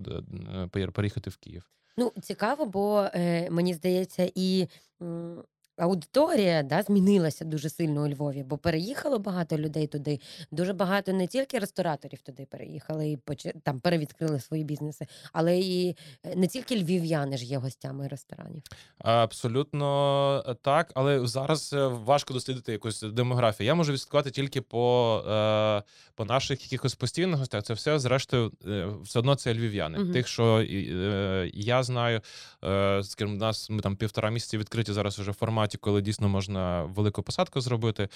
е, 0.75 0.89
переїхати 0.92 1.30
в 1.30 1.38
Київ. 1.38 1.63
Ну, 1.98 2.12
цікаво, 2.22 2.65
бо 2.65 3.08
е, 3.13 3.50
мені 3.50 3.74
здається, 3.74 4.32
і 4.36 4.68
аудиторія 5.77 6.63
да, 6.63 6.82
змінилася 6.82 7.46
дуже 7.46 7.70
сильно 7.70 8.03
у 8.03 8.08
Львові, 8.08 8.44
бо 8.44 8.58
переїхало 8.58 9.20
багато 9.20 9.58
людей 9.58 9.88
туди. 9.88 10.20
Дуже 10.51 10.74
багато 10.74 11.13
не 11.13 11.27
тільки 11.27 11.60
рестораторів 11.60 12.22
туди 12.22 12.48
переїхали 12.51 13.10
і 13.10 13.17
почи- 13.17 13.53
там 13.63 13.79
перевідкрили 13.79 14.39
свої 14.39 14.63
бізнеси, 14.63 15.08
але 15.34 15.60
і 15.60 15.96
е, 16.24 16.36
не 16.36 16.48
тільки 16.48 16.75
львів'яни 16.75 17.38
ж 17.38 17.46
є 17.46 17.58
гостями 17.58 18.08
ресторанів. 18.08 18.63
Абсолютно 18.98 20.58
так, 20.62 20.91
але 20.96 21.27
зараз 21.27 21.74
е, 21.74 21.88
важко 21.88 22.34
дослідити 22.34 22.72
якусь 22.72 23.01
демографію. 23.01 23.67
Я 23.67 23.75
можу 23.75 23.94
відслідкувати 23.94 24.32
тільки 24.32 24.62
по, 24.62 25.17
е, 25.27 25.84
по 26.15 26.25
наших 26.25 26.63
якихось 26.63 26.96
постійних 26.96 27.39
гостях. 27.39 27.63
Це 27.63 27.74
все, 27.74 28.00
зрештою, 28.00 28.51
е, 28.67 28.88
все 29.03 29.20
одно 29.20 29.36
це 29.36 29.53
львів'яни. 29.53 30.00
Мгм. 30.00 30.13
Тих, 30.13 30.27
що 30.27 30.60
е, 30.70 31.51
я 31.53 31.84
знаю, 31.84 32.22
е, 32.63 33.03
скажімо, 33.03 33.38
нас 33.38 33.70
ми 33.70 33.82
там 33.82 33.96
півтора 33.96 34.29
місяці 34.29 34.58
відкриті 34.58 34.94
зараз 34.94 35.20
уже 35.20 35.32
в 35.32 35.36
форматі, 35.65 35.77
коли 35.77 36.01
дійсно 36.01 36.29
можна 36.29 36.84
велику 36.84 37.24
посадку 37.24 37.62
зробити. 37.62 38.10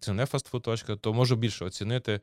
Це 0.00 0.12
не 0.12 0.26
фастфуд 0.26 0.62
точка, 0.62 0.96
то 0.96 1.12
можу 1.12 1.36
більше 1.36 1.64
оцінити. 1.64 2.20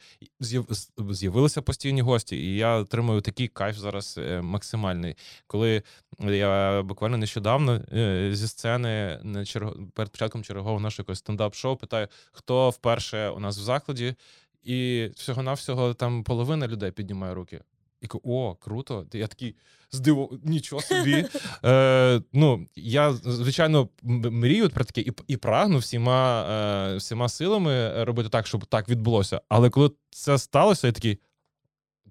З'явилися 1.10 1.62
постійні 1.62 2.02
гості, 2.02 2.36
і 2.36 2.56
я 2.56 2.78
отримую 2.78 3.22
такий 3.22 3.48
кайф 3.48 3.78
зараз 3.78 4.18
е, 4.18 4.42
максимальний. 4.42 5.16
Коли 5.48 5.84
я 6.20 6.82
буквально 6.82 7.18
нещодавно 7.18 7.82
е, 7.94 8.30
зі 8.34 8.48
сцени 8.48 9.20
на 9.24 9.46
черго... 9.46 9.76
перед 9.94 10.12
початком 10.12 10.44
чергового 10.44 10.80
нашого 10.80 11.16
стендап-шоу 11.16 11.76
питаю, 11.76 12.08
хто 12.32 12.70
вперше 12.70 13.30
у 13.30 13.40
нас 13.40 13.58
в 13.58 13.62
закладі, 13.62 14.16
і 14.64 15.10
всього-навсього 15.16 15.94
там 15.94 16.24
половина 16.24 16.68
людей 16.68 16.92
піднімає 16.92 17.34
руки. 17.34 17.62
І 18.04 18.08
о, 18.24 18.56
круто. 18.56 19.06
Я 19.14 19.28
такий 19.28 19.56
здиву, 19.92 20.40
нічого 20.44 20.82
собі. 20.82 21.26
Е, 21.66 22.22
ну, 22.34 22.68
я, 22.76 23.14
звичайно, 23.14 23.90
мрію 24.04 24.70
про 24.70 24.86
таке 24.86 25.02
і, 25.02 25.12
і 25.28 25.38
прагну 25.38 25.78
всіма, 25.78 26.46
е, 26.92 26.96
всіма 26.98 27.30
силами 27.30 28.04
робити 28.04 28.30
так, 28.30 28.48
щоб 28.48 28.66
так 28.66 28.90
відбулося. 28.90 29.42
Але 29.50 29.70
коли 29.70 29.92
це 30.10 30.38
сталося, 30.38 30.88
я 30.88 30.94
такий. 30.94 31.20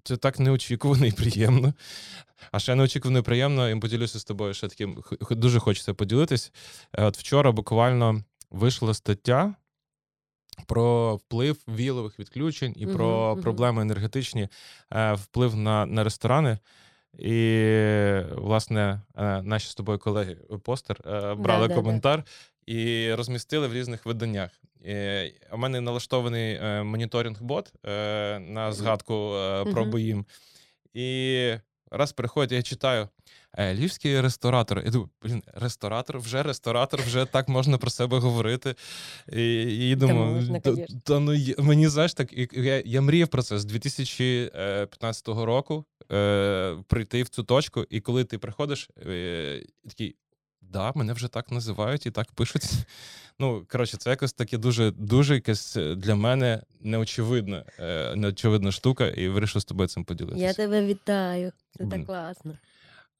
Це 0.03 0.17
так 0.17 0.39
неочікувано 0.39 1.05
і 1.05 1.11
приємно. 1.11 1.73
А 2.51 2.59
ще 2.59 2.75
неочікувано 2.75 3.19
і 3.19 3.21
приємно, 3.21 3.69
і 3.69 3.79
поділюся 3.79 4.19
з 4.19 4.23
тобою 4.23 4.53
ще 4.53 4.67
таким. 4.67 5.03
Дуже 5.31 5.59
хочеться 5.59 5.93
поділитись. 5.93 6.51
Е, 6.93 7.05
От 7.05 7.17
вчора 7.17 7.51
буквально 7.51 8.23
вийшла 8.51 8.93
стаття 8.93 9.55
про 10.67 11.15
вплив 11.15 11.57
вілових 11.67 12.19
відключень 12.19 12.73
і 12.77 12.85
Мгм, 12.85 12.95
про 12.95 13.31
мгм. 13.33 13.43
проблеми 13.43 13.81
енергетичні, 13.81 14.47
е, 14.93 15.13
вплив 15.13 15.55
на, 15.55 15.85
на 15.85 16.03
ресторани. 16.03 16.57
І, 17.19 18.19
власне, 18.31 19.01
е, 19.17 19.41
наші 19.41 19.69
з 19.69 19.75
тобою 19.75 19.99
колеги 19.99 20.37
постер 20.63 20.97
е, 21.05 21.09
брали 21.11 21.35
Да-да-да. 21.35 21.75
коментар 21.75 22.23
і 22.65 23.13
розмістили 23.13 23.67
в 23.67 23.73
різних 23.73 24.05
виданнях. 24.05 24.51
У 25.51 25.57
мене 25.57 25.81
налаштований 25.81 26.59
моніторинг-бот 26.83 27.73
е, 27.85 28.39
на 28.39 28.71
згадку 28.71 29.13
е, 29.35 29.65
про 29.65 29.85
боїм. 29.85 30.25
І 30.93 31.53
раз 31.93 32.11
приходять, 32.13 32.51
я 32.51 32.61
читаю. 32.61 33.09
е, 33.57 33.73
Львівський 33.75 34.21
ресторатор. 34.21 34.81
Я 34.85 34.91
думаю, 34.91 35.09
блін, 35.23 35.43
ресторатор, 35.53 36.19
вже 36.19 36.43
ресторатор, 36.43 37.01
вже 37.01 37.25
так 37.25 37.49
можна 37.49 37.77
про 37.77 37.89
себе 37.89 38.19
говорити. 38.19 38.75
І, 39.33 39.63
і 39.89 39.95
думаю, 39.95 40.35
«Та- 40.59 40.71
та 41.03 41.19
ну 41.19 41.33
мені 41.57 41.87
знаєш 41.87 42.13
так, 42.13 42.29
я, 42.53 42.81
я 42.85 43.01
мріяв 43.01 43.27
про 43.27 43.41
це 43.43 43.59
з 43.59 43.65
2015 43.65 45.27
року 45.27 45.85
е, 46.11 46.75
прийти 46.87 47.23
в 47.23 47.29
цю 47.29 47.43
точку, 47.43 47.85
і 47.89 48.01
коли 48.01 48.23
ти 48.23 48.37
приходиш, 48.37 48.89
е, 49.07 49.63
такий. 49.87 50.15
Да, 50.73 50.91
мене 50.95 51.13
вже 51.13 51.27
так 51.27 51.51
називають 51.51 52.05
і 52.05 52.11
так 52.11 52.31
пишуть. 52.31 52.63
Ну, 53.39 53.65
коротше, 53.71 53.97
це 53.97 54.09
якось 54.09 54.33
таке 54.33 54.57
дуже, 54.57 54.91
дуже 54.91 55.35
якась 55.35 55.77
е, 55.77 55.95
для 55.95 56.15
мене 56.15 56.61
неочевидна, 56.81 57.65
е, 57.79 58.15
неочевидна 58.15 58.71
штука, 58.71 59.07
і 59.07 59.27
вирішив 59.27 59.61
з 59.61 59.65
тобою 59.65 59.89
цим 59.89 60.03
поділитися. 60.03 60.45
Я 60.45 60.53
тебе 60.53 60.85
вітаю. 60.85 61.51
Це 61.77 61.85
так 61.85 62.05
класно. 62.05 62.53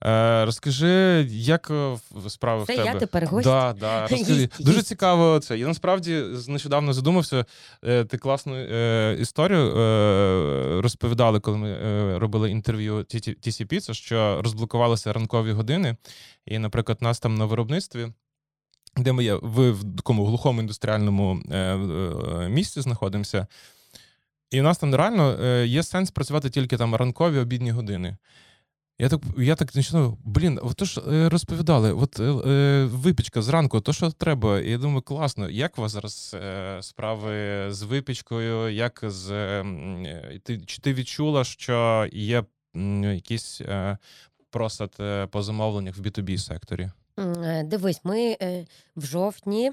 Е, 0.05 0.45
розкажи, 0.45 1.25
як 1.29 1.72
е, 1.72 1.98
справи 2.29 2.65
Це 2.65 2.74
в 2.74 2.75
тебе? 2.75 2.88
я 2.89 2.95
тепер 3.00 3.25
гость? 3.25 3.48
Да, 3.48 3.74
да. 3.79 4.01
Розкажи. 4.07 4.33
Гість, 4.33 4.63
Дуже 4.63 4.77
гість. 4.77 4.88
цікаво 4.88 5.39
це. 5.39 5.57
Я 5.57 5.67
насправді 5.67 6.24
нещодавно 6.48 6.93
задумався. 6.93 7.45
е, 7.83 8.05
Ти 8.05 8.17
класну 8.17 8.55
е, 8.55 9.17
історію 9.19 9.77
е, 9.77 10.81
розповідали, 10.81 11.39
коли 11.39 11.57
ми 11.57 11.69
е, 11.72 12.19
робили 12.19 12.51
інтерв'ю 12.51 12.95
TC 12.98 13.74
Pizza, 13.74 13.93
що 13.93 14.41
розблокувалися 14.43 15.13
ранкові 15.13 15.51
години. 15.51 15.95
І, 16.45 16.60
наприклад, 16.60 16.98
нас 17.01 17.19
там 17.19 17.36
на 17.36 17.45
виробництві. 17.45 18.07
Де 18.98 19.12
ми 19.13 19.24
є 19.24 19.33
в, 19.36 19.72
в 19.72 19.95
такому 19.98 20.25
глухому 20.25 20.62
індустріальному 20.62 21.41
е, 21.51 21.57
е, 21.57 22.50
місці 22.50 22.81
знаходимося. 22.81 23.48
І 24.51 24.60
у 24.60 24.63
нас 24.63 24.77
там 24.77 24.95
реально 24.95 25.38
е, 25.43 25.65
є 25.67 25.83
сенс 25.83 26.12
працювати 26.12 26.50
тільки 26.50 26.77
там 26.77 26.95
ранкові 26.95 27.39
обідні 27.39 27.72
години. 27.72 28.17
Я 29.00 29.10
так, 29.10 29.22
я 29.38 29.56
так 29.56 29.72
починаю, 29.72 30.18
блін, 30.24 30.60
то 30.76 30.86
ж 30.86 31.02
е, 31.08 31.30
розповідали, 31.30 31.94
от 31.94 32.20
е, 32.20 32.24
е, 32.24 32.86
випічка 32.86 33.42
зранку, 33.42 33.82
то 33.82 33.94
що 33.94 34.12
треба. 34.12 34.60
Я 34.60 34.78
думаю, 34.78 35.02
класно. 35.02 35.50
Як 35.50 35.78
у 35.78 35.82
вас 35.82 35.92
зараз 35.92 36.36
е, 36.44 36.78
справи 36.82 37.66
з 37.70 37.82
випічкою? 37.82 38.70
Як 38.70 39.00
з 39.04 39.32
е, 39.32 39.64
е, 40.06 40.40
ти, 40.44 40.60
чи 40.60 40.82
ти 40.82 40.94
відчула, 40.94 41.44
що 41.44 42.08
є 42.12 42.44
якийсь 43.14 43.62
е, 43.62 43.98
просад 44.50 44.92
по 45.32 45.44
замовленнях 45.44 45.98
в 45.98 46.02
B2B 46.02 46.38
секторі? 46.38 46.90
Дивись, 47.64 48.02
ми 48.04 48.38
в 48.96 49.06
жовтні 49.06 49.72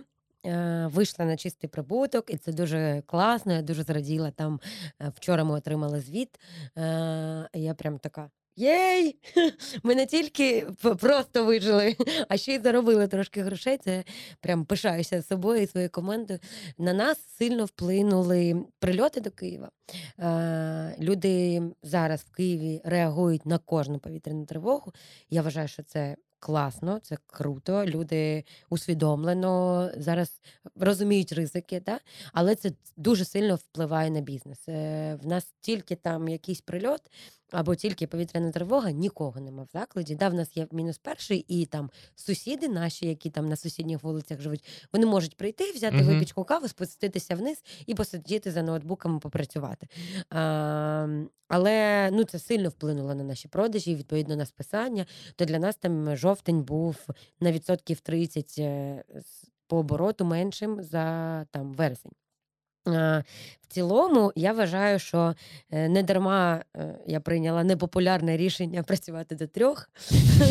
вийшли 0.85 1.25
на 1.25 1.37
чистий 1.37 1.71
прибуток, 1.71 2.31
і 2.31 2.37
це 2.37 2.53
дуже 2.53 3.03
класно. 3.07 3.53
Я 3.53 3.62
дуже 3.62 3.83
зраділа. 3.83 4.31
Там 4.31 4.61
вчора 5.17 5.45
ми 5.45 5.55
отримали 5.55 6.00
звіт. 6.00 6.41
Я 7.55 7.75
прям 7.77 7.99
така. 7.99 8.31
Єй! 8.57 9.16
Ми 9.83 9.95
не 9.95 10.07
тільки 10.07 10.66
просто 11.00 11.45
вижили, 11.45 11.97
а 12.28 12.37
ще 12.37 12.54
й 12.54 12.61
заробили 12.61 13.09
трошки 13.09 13.42
грошей. 13.42 13.78
Це 13.78 14.04
прям 14.40 14.64
пишаюся 14.64 15.23
собою 15.23 15.62
і 15.62 15.66
своєю 15.66 15.90
командою. 15.90 16.38
На 16.78 16.92
нас 16.92 17.19
сильно 17.38 17.64
вплинули 17.64 18.64
прильоти 18.78 19.21
до 19.21 19.30
Києва. 19.30 19.71
Люди 20.99 21.62
зараз 21.83 22.21
в 22.21 22.30
Києві 22.30 22.80
реагують 22.85 23.47
на 23.47 23.59
кожну 23.59 23.99
повітряну 23.99 24.45
тривогу. 24.45 24.92
Я 25.30 25.42
вважаю, 25.42 25.69
що 25.69 25.83
це 25.83 26.16
класно, 26.40 26.99
це 26.99 27.16
круто. 27.26 27.87
Люди 27.87 28.45
усвідомлено 28.71 29.90
зараз 29.97 30.40
розуміють 30.76 31.33
ризики, 31.33 31.80
да? 31.80 32.00
але 32.33 32.54
це 32.54 32.73
дуже 32.97 33.25
сильно 33.25 33.54
впливає 33.57 34.11
на 34.11 34.21
бізнес. 34.21 34.69
Е, 34.69 35.19
В 35.23 35.26
нас 35.26 35.54
тільки 35.61 35.97
там 35.97 36.28
якийсь 36.28 36.61
прильот. 36.61 37.00
Або 37.50 37.75
тільки 37.75 38.07
повітряна 38.07 38.50
тривога, 38.50 38.90
нікого 38.90 39.40
нема 39.40 39.62
в 39.62 39.69
закладі. 39.73 40.14
Да, 40.14 40.28
в 40.28 40.35
нас 40.35 40.57
є 40.57 40.66
мінус 40.73 40.99
перший, 40.99 41.45
і 41.49 41.66
там 41.66 41.90
сусіди 42.14 42.69
наші, 42.69 43.07
які 43.07 43.30
там 43.30 43.49
на 43.49 43.57
сусідніх 43.57 44.02
вулицях 44.02 44.40
живуть, 44.40 44.64
вони 44.92 45.07
можуть 45.07 45.37
прийти, 45.37 45.73
взяти 45.73 45.97
Мгм. 45.97 46.07
випічку 46.07 46.45
каву, 46.45 46.69
спуститися 46.69 47.35
вниз 47.35 47.62
і 47.87 47.95
посидіти 47.95 48.50
за 48.50 48.62
ноутбуками, 48.62 49.19
попрацювати. 49.19 49.88
А, 50.30 51.07
але 51.49 52.09
ну, 52.12 52.25
це 52.25 52.38
сильно 52.38 52.69
вплинуло 52.69 53.14
на 53.14 53.25
наші 53.25 53.49
продажі, 53.49 53.95
відповідно 53.95 54.37
на 54.37 54.47
списання. 54.47 55.07
То 55.37 55.45
для 55.45 55.59
нас 55.59 55.76
там 55.76 56.16
жовтень 56.16 56.62
був 56.62 56.97
на 57.40 57.52
відсотків 57.52 58.00
30 58.00 58.54
е, 58.59 59.04
по 59.66 59.78
обороту 59.78 60.25
меншим 60.25 60.83
за 60.83 61.45
там 61.50 61.75
вересень. 61.75 62.12
В 62.90 63.73
цілому 63.73 64.32
я 64.37 64.52
вважаю, 64.52 64.99
що 64.99 65.35
е, 65.70 65.88
не 65.88 66.02
дарма 66.02 66.64
е, 66.76 66.99
я 67.06 67.20
прийняла 67.20 67.64
непопулярне 67.64 68.37
рішення 68.37 68.82
працювати 68.87 69.35
до 69.35 69.47
трьох, 69.47 69.90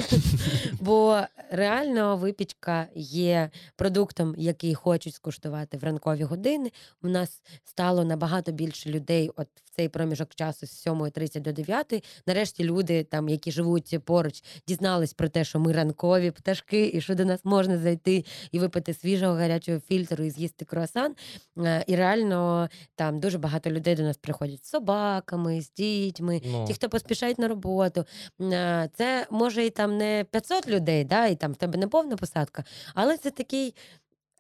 бо 0.80 1.22
реально 1.52 2.18
випічка 2.18 2.88
є 2.96 3.50
продуктом, 3.76 4.36
який 4.38 4.76
хочуть 4.76 5.14
скуштувати 5.14 5.78
в 5.78 5.84
ранкові 5.84 6.24
години. 6.24 6.72
У 7.04 7.08
нас 7.08 7.42
стало 7.64 8.04
набагато 8.04 8.52
більше 8.52 8.90
людей, 8.90 9.32
от 9.36 9.48
в 9.66 9.76
цей 9.76 9.90
проміжок 9.90 10.36
часу 10.36 10.68
з 10.68 10.88
7.30 10.88 11.42
до 11.42 11.52
9. 11.52 12.06
Нарешті 12.28 12.64
люди, 12.64 13.04
там, 13.04 13.30
які 13.30 13.52
живуть 13.52 14.00
поруч, 14.06 14.44
дізнались 14.68 15.14
про 15.14 15.30
те, 15.30 15.44
що 15.44 15.60
ми 15.60 15.74
ранкові 15.74 16.32
пташки, 16.32 16.92
і 16.94 17.02
що 17.02 17.16
до 17.16 17.26
нас 17.26 17.40
можна 17.44 17.78
зайти 17.78 18.26
і 18.52 18.60
випити 18.60 18.94
свіжого 18.94 19.34
гарячого 19.34 19.80
фільтру 19.80 20.24
і 20.24 20.30
з'їсти 20.30 20.66
круасан. 20.66 21.16
Е, 21.58 21.84
І 21.88 21.96
реально 21.96 22.29
там 22.96 23.20
дуже 23.20 23.38
багато 23.38 23.70
людей 23.72 23.96
до 23.96 24.04
нас 24.04 24.18
приходять 24.18 24.66
з 24.66 24.70
собаками, 24.70 25.62
з 25.62 25.72
дітьми, 25.74 26.42
Ну. 26.46 26.66
ті, 26.68 26.74
хто 26.74 26.90
поспішають 26.90 27.40
на 27.40 27.48
роботу. 27.48 28.06
Це 28.94 29.28
може 29.32 29.66
і 29.66 29.70
там 29.70 29.98
не 29.98 30.26
500 30.32 30.68
людей, 30.68 31.04
да, 31.04 31.26
і 31.26 31.36
там 31.36 31.52
в 31.54 31.56
тебе 31.56 31.78
не 31.78 31.88
повна 31.88 32.16
посадка, 32.18 32.64
але 32.96 33.18
це 33.18 33.32
такий. 33.32 33.76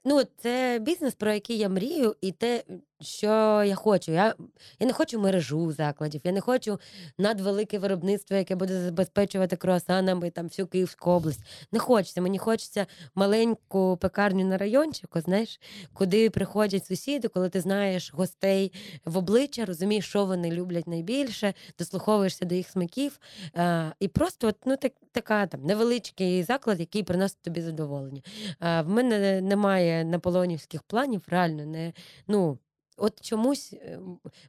Ну, 0.05 0.22
це 0.38 0.79
бізнес, 0.81 1.15
про 1.15 1.34
який 1.34 1.58
я 1.58 1.69
мрію, 1.69 2.15
і 2.22 2.31
те, 2.31 2.63
що 3.01 3.63
я 3.63 3.75
хочу. 3.75 4.12
Я, 4.12 4.36
я 4.79 4.88
не 4.88 4.94
хочу 4.94 5.20
мережу 5.20 5.72
закладів, 5.72 6.22
я 6.24 6.32
не 6.32 6.41
хочу 6.41 6.79
надвелике 7.18 7.79
виробництво, 7.79 8.38
яке 8.38 8.56
буде 8.56 8.82
забезпечувати 8.82 9.56
круасанами 9.56 10.29
там 10.29 10.48
всю 10.48 10.68
Київську 10.68 11.12
область. 11.12 11.41
Не 11.72 11.79
хочеться. 11.79 12.22
Мені 12.22 12.38
хочеться 12.38 12.86
маленьку 13.15 13.98
пекарню 14.01 14.46
на 14.46 14.58
райончику, 14.58 15.22
знаєш, 15.22 15.60
куди 15.94 16.29
приходять 16.29 16.86
сусіди, 16.86 17.27
коли 17.27 17.50
ти 17.50 17.62
знаєш 17.62 18.13
гостей 18.13 18.74
в 19.06 19.18
обличчя, 19.18 19.65
розумієш, 19.65 20.06
що 20.06 20.25
вони 20.25 20.51
люблять 20.51 20.88
найбільше, 20.88 21.53
дослуховуєшся 21.79 22.46
до 22.46 22.56
їх 22.56 22.70
смаків. 22.70 23.20
Е, 23.56 23.94
і 24.00 24.08
просто 24.08 24.48
от, 24.48 24.56
ну, 24.65 24.77
так, 24.77 24.94
така 25.12 25.48
там 25.48 25.63
невеличкий 25.63 26.44
заклад, 26.44 26.79
який 26.79 27.03
приносить 27.03 27.41
тобі 27.41 27.62
задоволення. 27.62 28.22
Е, 28.62 28.82
в 28.82 28.89
мене 28.89 29.41
немає 29.41 30.06
наполеонівських 30.06 30.84
планів, 30.84 31.22
реально 31.27 31.65
не. 31.65 31.94
ну, 32.27 32.58
От 33.00 33.22
чомусь 33.22 33.74
е, 33.74 34.00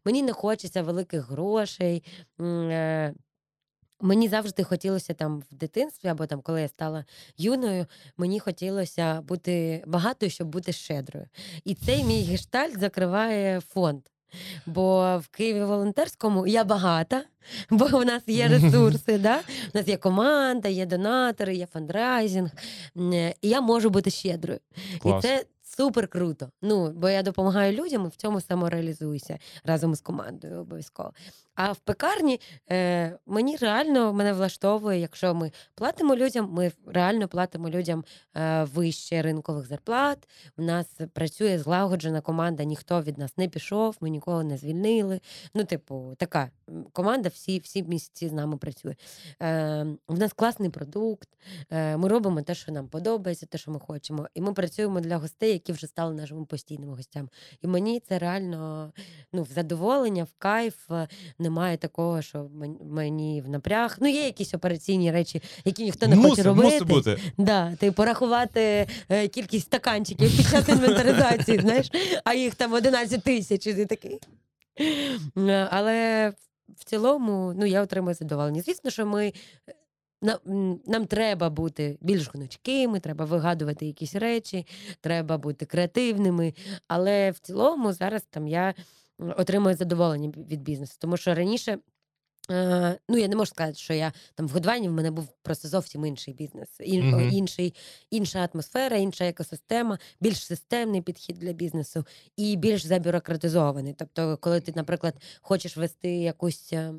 мені 0.05 0.23
не 0.23 0.33
хочеться 0.33 0.83
великих 0.83 1.31
грошей. 1.31 2.03
е, 2.41 3.15
Мені 4.03 4.29
завжди 4.29 4.65
хотілося 4.65 5.15
там 5.15 5.41
в 5.51 5.55
дитинстві, 5.55 6.09
або 6.09 6.27
там, 6.27 6.41
коли 6.41 6.63
я 6.63 6.69
стала 6.69 7.05
юною, 7.39 7.87
мені 8.17 8.41
хотілося 8.41 9.21
бути 9.21 9.85
багатою, 9.87 10.31
щоб 10.31 10.49
бути 10.49 10.73
щедрою. 10.73 11.27
І 11.65 11.75
цей 11.75 12.05
мій 12.05 12.23
гештальт 12.23 12.81
закриває 12.81 13.61
фонд. 13.61 14.03
Бо 14.67 15.19
в 15.25 15.29
Києві 15.29 15.65
волонтерському 15.65 16.47
я 16.47 16.65
багата, 16.65 17.25
бо 17.71 17.85
в 17.87 18.05
нас 18.05 18.23
є 18.27 18.49
ресурси. 18.59 19.19
да? 19.19 19.39
У 19.75 19.79
нас 19.79 19.89
є 19.89 19.97
команда, 19.97 20.69
є 20.69 20.87
донатори, 20.87 21.57
є 21.57 21.67
фандрайзинг. 21.67 22.51
І 23.43 23.49
я 23.49 23.61
можу 23.61 23.91
бути 23.91 24.11
щедрою. 24.11 24.61
Клас. 24.99 25.25
І 25.25 25.29
це 25.29 25.45
супер 25.81 26.09
круто. 26.09 26.51
Ну, 26.63 26.93
бо 26.93 27.09
я 27.09 27.23
допомагаю 27.23 27.73
людям 27.73 28.09
в 28.09 28.17
цьому 28.17 28.41
самореалізуюся 28.41 29.39
разом 29.65 29.95
з 29.95 30.01
командою 30.01 30.61
обов'язково. 30.61 31.13
А 31.55 31.73
в 31.73 31.79
пекарні 31.79 32.41
е, 32.71 33.19
мені 33.27 33.57
реально 33.57 34.13
мене 34.13 34.33
влаштовує, 34.33 35.01
якщо 35.01 35.35
ми 35.35 35.53
платимо 35.75 36.17
людям, 36.17 36.49
ми 36.53 36.73
реально 36.87 37.29
платимо 37.29 37.71
людям 37.71 38.05
е, 38.37 38.65
вище 38.65 39.23
ринкових 39.23 39.67
зарплат. 39.67 40.29
У 40.57 40.63
нас 40.63 40.87
працює 41.13 41.59
злагоджена 41.59 42.21
команда, 42.21 42.65
ніхто 42.65 43.03
від 43.03 43.19
нас 43.19 43.37
не 43.37 43.49
пішов, 43.49 43.97
ми 44.01 44.11
нікого 44.11 44.43
не 44.43 44.57
звільнили. 44.57 45.21
Ну, 45.55 45.65
типу, 45.65 46.15
така 46.19 46.51
команда, 46.93 47.29
всі, 47.29 47.59
всі 47.59 47.83
місяці 47.83 48.29
з 48.29 48.33
нами 48.33 48.57
працює. 48.57 48.95
Е, 49.43 49.87
в 50.09 50.19
нас 50.19 50.33
класний 50.33 50.71
продукт, 50.71 51.29
е, 51.71 51.97
ми 51.97 52.09
робимо 52.09 52.43
те, 52.43 52.55
що 52.55 52.73
нам 52.73 52.89
подобається, 52.89 53.47
те, 53.47 53.59
що 53.59 53.71
ми 53.71 53.81
хочемо. 53.81 54.29
І 54.35 54.41
ми 54.41 54.53
працюємо 54.53 55.01
для 55.01 55.17
гостей, 55.17 55.53
які 55.53 55.73
вже 55.73 55.87
стали 55.87 56.15
нашими 56.15 56.45
постійними 56.45 56.95
гостями. 56.95 57.29
І 57.63 57.67
мені 57.67 58.01
це 58.01 58.19
реально 58.19 58.93
ну, 59.33 59.43
в 59.43 59.49
задоволення, 59.49 60.25
в 60.25 60.33
кайф. 60.39 60.91
Немає 61.41 61.77
такого, 61.77 62.23
що 62.23 62.49
мені 62.91 63.43
в 63.43 63.49
напряг. 63.49 63.97
Ну, 64.01 64.09
є 64.09 64.25
якісь 64.25 64.55
операційні 64.55 65.13
речі, 65.13 65.43
які 65.65 65.85
ніхто 65.85 66.07
не 66.07 66.17
хоче 66.17 66.43
робити. 66.43 66.65
мусить 66.71 66.89
бути. 66.89 67.19
Да, 67.39 67.77
ти 67.77 67.93
порахувати 67.93 68.87
е, 69.09 69.29
кількість 69.29 69.67
стаканчиків 69.67 70.37
під 70.37 70.49
час 70.51 70.69
інвентаризації, 70.69 71.59
знаєш, 71.63 71.91
а 72.25 72.35
їх 72.35 72.55
там 72.55 72.73
11 72.73 73.23
тисяч, 73.25 73.67
і 73.67 73.85
такий. 73.87 74.19
Е, 75.39 75.69
Але 75.71 76.33
в 76.77 76.85
цілому 76.85 77.53
ну, 77.57 77.67
я 77.67 77.83
отримую 77.83 78.15
задоволення. 78.15 78.63
Звісно, 78.63 78.91
що 78.91 79.07
ми. 79.07 79.27
е, 79.27 79.33
на- 80.23 80.39
м, 80.47 80.81
Нам 80.87 81.07
треба 81.07 81.51
бути 81.51 81.99
більш 82.01 82.31
гнучкими, 82.35 83.01
треба 83.01 83.25
вигадувати 83.25 83.87
якісь 83.87 84.15
речі, 84.15 84.67
треба 85.01 85.39
бути 85.39 85.67
креативними. 85.67 86.55
Але 86.89 87.31
в 87.31 87.39
цілому 87.39 87.93
зараз 87.93 88.23
там 88.31 88.49
я 88.49 88.75
м, 89.21 89.35
отримую 89.37 89.77
задоволення 89.77 90.33
від 90.37 90.63
бізнесу. 90.63 90.97
Тому 90.99 91.17
що 91.17 91.35
раніше 91.35 91.79
Е, 92.51 92.99
ну, 93.09 93.19
я 93.19 93.29
не 93.29 93.37
можу 93.37 93.51
сказати, 93.51 93.79
що 93.79 93.95
я 93.95 94.13
там 94.35 94.47
в 94.47 94.51
годуванні 94.51 94.89
в 94.89 94.93
мене 94.93 95.11
був 95.11 95.29
просто 95.43 95.69
зовсім 95.69 96.07
інший 96.07 96.35
бізнес, 96.35 96.69
о, 96.81 96.85
інший, 97.21 97.75
інша 98.11 98.49
атмосфера, 98.53 98.97
інша 98.97 99.25
екосистема, 99.25 99.99
більш 100.21 100.45
системний 100.47 101.03
підхід 101.03 101.37
для 101.37 101.53
бізнесу 101.53 102.05
і 102.37 102.57
більш 102.57 102.87
забюрократизований. 102.87 103.95
Тобто, 103.99 104.37
коли 104.37 104.61
ти, 104.61 104.73
наприклад, 104.77 105.15
хочеш 105.41 105.77
вести 105.77 106.11
якусь 106.11 106.73
е, 106.73 106.93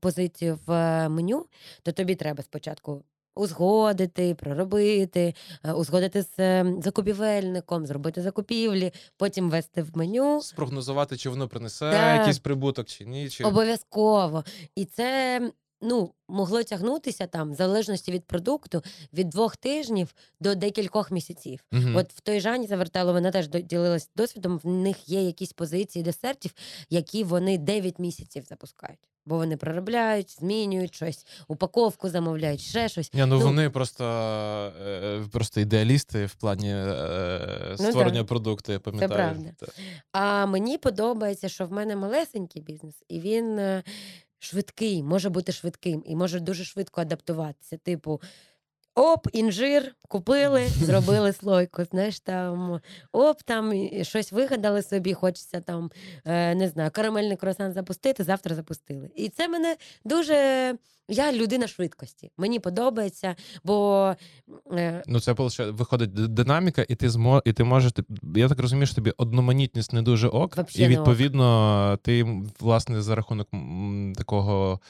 позицію 0.00 0.58
в 0.66 0.72
е, 0.72 1.08
меню, 1.08 1.46
то 1.82 1.92
тобі 1.92 2.14
треба 2.14 2.42
спочатку. 2.42 3.04
Узгодити, 3.34 4.34
проробити, 4.34 5.34
е, 5.64 5.72
узгодити 5.72 6.22
з 6.22 6.38
е, 6.38 6.74
закупівельником, 6.82 7.86
зробити 7.86 8.22
закупівлі, 8.22 8.92
потім 9.16 9.50
ввести 9.50 9.82
в 9.82 9.96
меню. 9.96 10.40
Спрогнозувати, 10.42 11.16
чи 11.16 11.30
воно 11.30 11.48
принесе 11.48 11.90
Да. 11.90 12.14
якийсь 12.14 12.38
прибуток, 12.38 12.86
чи 12.86 13.04
ні. 13.04 13.28
Чи... 13.30 13.44
Обов'язково. 13.44 14.44
І 14.74 14.84
це 14.84 15.40
ну, 15.82 16.10
могло 16.28 16.62
тягнутися 16.62 17.26
там, 17.26 17.52
в 17.52 17.54
залежності 17.54 18.12
від 18.12 18.24
продукту, 18.24 18.82
від 19.12 19.28
двох 19.28 19.56
тижнів 19.56 20.14
до 20.40 20.54
декількох 20.54 21.10
місяців. 21.10 21.60
Мгм. 21.72 21.96
От 21.96 22.12
в 22.12 22.20
той 22.20 22.40
Жані 22.40 22.66
Завертало 22.66 23.12
вона 23.12 23.30
теж 23.30 23.48
ділилась 23.48 24.10
досвідом. 24.16 24.58
В 24.64 24.66
них 24.68 25.08
є 25.08 25.22
якісь 25.22 25.52
позиції 25.52 26.02
десертів, 26.02 26.54
які 26.90 27.24
вони 27.24 27.58
9 27.58 27.98
місяців 27.98 28.44
запускають. 28.48 28.98
Бо 29.26 29.36
вони 29.36 29.56
проробляють, 29.56 30.30
змінюють 30.40 30.94
щось, 30.94 31.26
упаковку 31.48 32.08
замовляють, 32.08 32.60
ще 32.60 32.88
щось. 32.88 33.12
Ні, 33.14 33.20
ну, 33.20 33.26
Ну- 33.26 33.38
вони 33.40 33.70
просто, 33.70 34.04
е, 34.88 35.24
просто 35.32 35.60
ідеалісти 35.60 36.26
в 36.26 36.34
плані 36.34 36.70
е, 36.72 37.76
Ну, 37.80 37.86
створення 37.90 38.18
так. 38.20 38.26
продукту, 38.26 38.72
я 38.72 38.80
пам'ятаю. 38.80 39.10
правда. 39.14 39.50
Та- 39.58 39.66
А 40.12 40.46
мені 40.46 40.78
подобається, 40.78 41.48
що 41.48 41.66
в 41.66 41.72
мене 41.72 41.96
малесенький 41.96 42.62
бізнес, 42.62 42.94
і 43.08 43.20
він 43.20 43.58
е, 43.58 43.82
швидкий, 44.40 45.02
може 45.02 45.30
бути 45.30 45.52
швидким 45.52 46.02
і 46.06 46.16
може 46.16 46.40
дуже 46.40 46.64
швидко 46.64 47.00
адаптуватися. 47.00 47.76
Типу, 47.76 48.20
оп, 48.94 49.26
інжир, 49.32 49.94
купили, 50.08 50.66
зробили 50.68 51.32
слойку. 51.32 51.84
Знаєш, 51.84 52.20
там 52.20 52.80
оп, 53.12 53.42
там 53.42 53.88
щось 54.02 54.32
вигадали 54.32 54.82
собі, 54.82 55.14
хочеться 55.14 55.60
там, 55.60 55.90
е, 56.24 56.54
не 56.54 56.68
знаю, 56.68 56.90
карамельний 56.90 57.36
круасан 57.36 57.72
запустити, 57.72 58.24
завтра 58.24 58.54
запустили. 58.54 59.10
І 59.16 59.28
це 59.28 59.48
мене 59.48 59.76
дуже. 60.04 60.74
Я 61.10 61.32
людина 61.32 61.68
швидкості. 61.68 62.30
Мені 62.38 62.58
подобається, 62.58 63.36
бо 63.64 64.14
е, 64.72 65.02
Ну, 65.06 65.20
це 65.20 65.32
виходить 65.58 66.12
динаміка, 66.12 66.86
і 66.88 66.94
ти 66.94 67.10
змо, 67.10 67.42
і 67.44 67.52
ти 67.52 67.64
можеш. 67.64 67.92
Я 68.36 68.48
так 68.48 68.60
розумію, 68.60 68.86
що 68.86 68.94
тобі 68.94 69.12
одноманітність 69.16 69.92
не 69.92 70.02
дуже 70.02 70.28
ок, 70.28 70.56
Вообще 70.56 70.82
і 70.82 70.88
не 70.88 70.94
ок. 70.94 70.98
відповідно, 70.98 71.98
ти 72.02 72.26
власне 72.60 73.02
за 73.02 73.14
рахунок 73.14 73.48
такого 74.16 74.80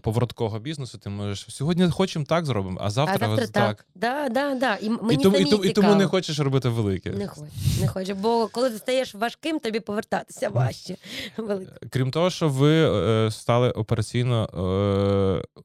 повороткого 0.00 0.58
бізнесу, 0.58 0.98
ти 0.98 1.10
можеш 1.10 1.46
сьогодні 1.48 1.90
хочемо 1.90 2.24
так 2.24 2.46
зробимо, 2.46 2.78
а 2.80 2.90
завтра, 2.90 3.16
а 3.16 3.18
завтра 3.18 3.44
ось 3.44 3.50
так. 3.50 3.86
Да, 3.94 4.28
да, 4.28 4.54
да. 4.54 4.76
І 4.76 4.90
мені 4.90 5.14
і, 5.14 5.16
тому, 5.16 5.36
і, 5.36 5.44
тому, 5.44 5.64
і 5.64 5.72
тому 5.72 5.94
не 5.94 6.06
хочеш 6.06 6.38
робити 6.38 6.68
велике. 6.68 7.10
Не 7.10 7.26
хочу, 7.28 7.46
не 7.80 7.88
хочу. 7.88 8.14
Бо 8.14 8.48
коли 8.52 8.70
ти 8.70 8.78
стаєш 8.78 9.14
важким, 9.14 9.58
тобі 9.58 9.80
повертатися 9.80 10.48
важче. 10.48 10.96
Велике. 11.36 11.72
Крім 11.90 12.10
того, 12.10 12.30
що 12.30 12.48
ви 12.48 12.72
е, 12.72 13.30
стали 13.30 13.70
операційно 13.70 14.44
е, 14.44 15.15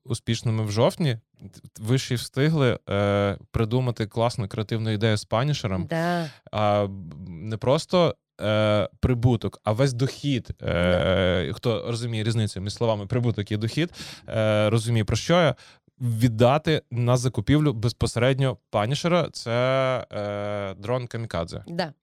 успішними 0.05 0.63
в 0.63 0.71
жовтні, 0.71 1.17
ви 1.79 1.97
ще 1.97 2.13
й 2.13 2.17
встигли 2.17 2.79
е, 2.89 3.37
придумати 3.51 4.07
класну 4.07 4.47
креативну 4.47 4.89
ідею 4.89 5.17
з 5.17 5.25
панішером. 5.25 5.85
Да. 5.89 6.29
а 6.51 6.87
не 7.27 7.57
просто 7.57 8.15
е, 8.41 8.89
прибуток, 8.99 9.59
а 9.63 9.71
весь 9.71 9.93
дохід. 9.93 10.49
Е, 10.61 11.51
хто 11.53 11.85
розуміє 11.87 12.23
різницю 12.23 12.61
між 12.61 12.73
словами 12.73 13.05
прибуток 13.05 13.51
і 13.51 13.57
дохід, 13.57 13.89
е, 14.29 14.69
розуміє 14.69 15.05
про 15.05 15.15
що 15.15 15.33
я. 15.33 15.55
Віддати 16.01 16.81
на 16.91 17.17
закупівлю 17.17 17.73
безпосередньо 17.73 18.57
панішера 18.69 19.29
це 19.33 19.51
е, 20.11 20.73
дрон 20.79 21.07
Камікадзе. 21.07 21.63
Да. 21.67 21.93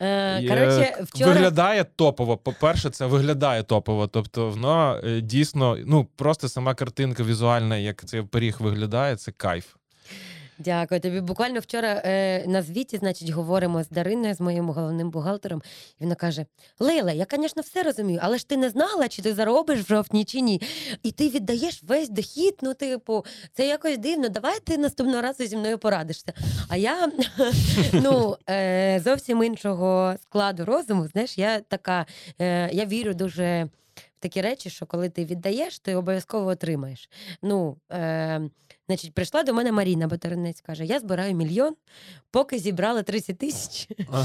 Е, 0.00 0.48
коротше, 0.48 0.80
е, 0.80 1.02
вчора 1.02 1.32
Виглядає 1.32 1.84
топово. 1.84 2.36
По-перше, 2.36 2.90
це 2.90 3.06
виглядає 3.06 3.62
топово. 3.62 4.06
Тобто, 4.06 4.50
воно 4.50 5.00
е, 5.04 5.20
дійсно, 5.20 5.76
ну 5.86 6.04
просто 6.16 6.48
сама 6.48 6.74
картинка 6.74 7.22
візуальна, 7.22 7.76
як 7.76 8.04
цей 8.04 8.22
пиріг 8.22 8.56
виглядає, 8.60 9.16
це 9.16 9.32
кайф. 9.32 9.74
Дякую 10.58 11.00
тобі. 11.00 11.20
Буквально 11.20 11.60
вчора 11.60 12.02
е, 12.04 12.44
на 12.46 12.62
звіті, 12.62 12.96
значить, 12.96 13.30
говоримо 13.30 13.82
з 13.82 13.88
Дариною, 13.88 14.34
з 14.34 14.40
моїм 14.40 14.70
головним 14.70 15.10
бухгалтером. 15.10 15.62
І 16.00 16.04
вона 16.04 16.14
каже: 16.14 16.46
Лейла, 16.80 17.12
я, 17.12 17.26
звісно, 17.30 17.62
все 17.62 17.82
розумію, 17.82 18.20
але 18.22 18.38
ж 18.38 18.48
ти 18.48 18.56
не 18.56 18.70
знала, 18.70 19.08
чи 19.08 19.22
ти 19.22 19.34
заробиш 19.34 19.80
в 19.80 19.86
жовтні, 19.86 20.24
чи 20.24 20.40
ні. 20.40 20.62
І 21.02 21.12
ти 21.12 21.28
віддаєш 21.28 21.82
весь 21.82 22.08
дохід. 22.08 22.58
Ну, 22.62 22.74
типу, 22.74 23.24
це 23.52 23.66
якось 23.66 23.98
дивно. 23.98 24.28
Давай 24.28 24.60
ти 24.60 24.78
наступного 24.78 25.22
разу 25.22 25.46
зі 25.46 25.56
мною 25.56 25.78
порадишся. 25.78 26.32
А 26.68 26.76
я 26.76 27.12
ну, 27.92 28.36
е, 28.50 29.00
зовсім 29.04 29.42
іншого 29.42 30.14
складу 30.22 30.64
розуму. 30.64 31.08
Знаєш, 31.08 31.38
я 31.38 31.60
така, 31.60 32.06
е, 32.40 32.70
я 32.72 32.84
вірю 32.84 33.14
дуже. 33.14 33.68
Такі 34.18 34.40
речі, 34.40 34.70
що 34.70 34.86
коли 34.86 35.08
ти 35.08 35.24
віддаєш, 35.24 35.78
ти 35.78 35.94
обов'язково 35.94 36.46
отримаєш. 36.46 37.10
Ну, 37.42 37.76
е, 37.92 38.40
Значить, 38.88 39.14
прийшла 39.14 39.42
до 39.42 39.54
мене 39.54 39.72
Маріна 39.72 40.06
Батаринець, 40.06 40.60
каже: 40.60 40.84
я 40.84 41.00
збираю 41.00 41.34
мільйон, 41.34 41.74
поки 42.30 42.58
зібрала 42.58 43.02
30 43.02 43.38
тисяч. 43.38 43.88
А, 44.12 44.24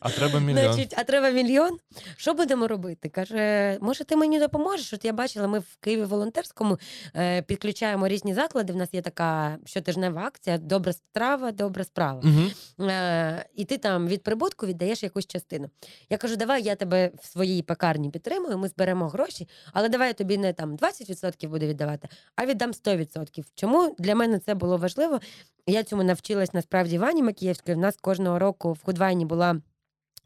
а 0.00 0.10
треба 0.10 0.40
мільйон. 0.40 0.72
Значить, 0.72 0.94
а 0.96 1.04
треба 1.04 1.30
мільйон. 1.30 1.78
Що 2.16 2.34
будемо 2.34 2.68
робити? 2.68 3.08
Каже, 3.08 3.78
може, 3.80 4.04
ти 4.04 4.16
мені 4.16 4.38
допоможеш? 4.38 4.92
От 4.92 5.04
я 5.04 5.12
бачила, 5.12 5.46
ми 5.46 5.58
в 5.58 5.76
Києві 5.80 6.04
волонтерському 6.04 6.78
е, 7.16 7.42
підключаємо 7.42 8.08
різні 8.08 8.34
заклади. 8.34 8.72
В 8.72 8.76
нас 8.76 8.88
є 8.92 9.02
така 9.02 9.58
щотижнева 9.64 10.22
акція 10.22 10.58
Добра 10.58 10.92
страва, 10.92 11.52
добра 11.52 11.84
справа. 11.84 12.22
Угу. 12.24 12.88
Е, 12.90 13.46
і 13.54 13.64
ти 13.64 13.78
там 13.78 14.08
від 14.08 14.22
прибутку 14.22 14.66
віддаєш 14.66 15.02
якусь 15.02 15.26
частину. 15.26 15.70
Я 16.10 16.16
кажу, 16.16 16.36
давай 16.36 16.62
я 16.62 16.74
тебе 16.74 17.10
в 17.22 17.26
своїй 17.26 17.62
пекарні 17.62 18.10
підтримую, 18.10 18.58
ми 18.58 18.68
зберемо 18.68 19.08
гроші, 19.08 19.48
але 19.72 19.88
давай 19.88 20.08
я 20.08 20.14
тобі 20.14 20.38
не 20.38 20.52
там 20.52 20.76
20% 20.76 21.48
буду 21.48 21.66
віддавати, 21.66 22.08
а 22.36 22.46
віддам 22.46 22.70
100%. 22.70 23.44
Чому 23.64 23.94
для 23.98 24.14
мене 24.14 24.38
це 24.38 24.54
було 24.54 24.76
важливо? 24.76 25.20
Я 25.66 25.82
цьому 25.82 26.02
навчилась 26.02 26.54
насправді 26.54 26.98
в 26.98 27.04
Ані 27.04 27.22
Макієвської. 27.22 27.76
В 27.76 27.80
нас 27.80 27.96
кожного 27.96 28.38
року 28.38 28.72
в 28.72 28.84
Худвайні 28.84 29.26
була. 29.26 29.60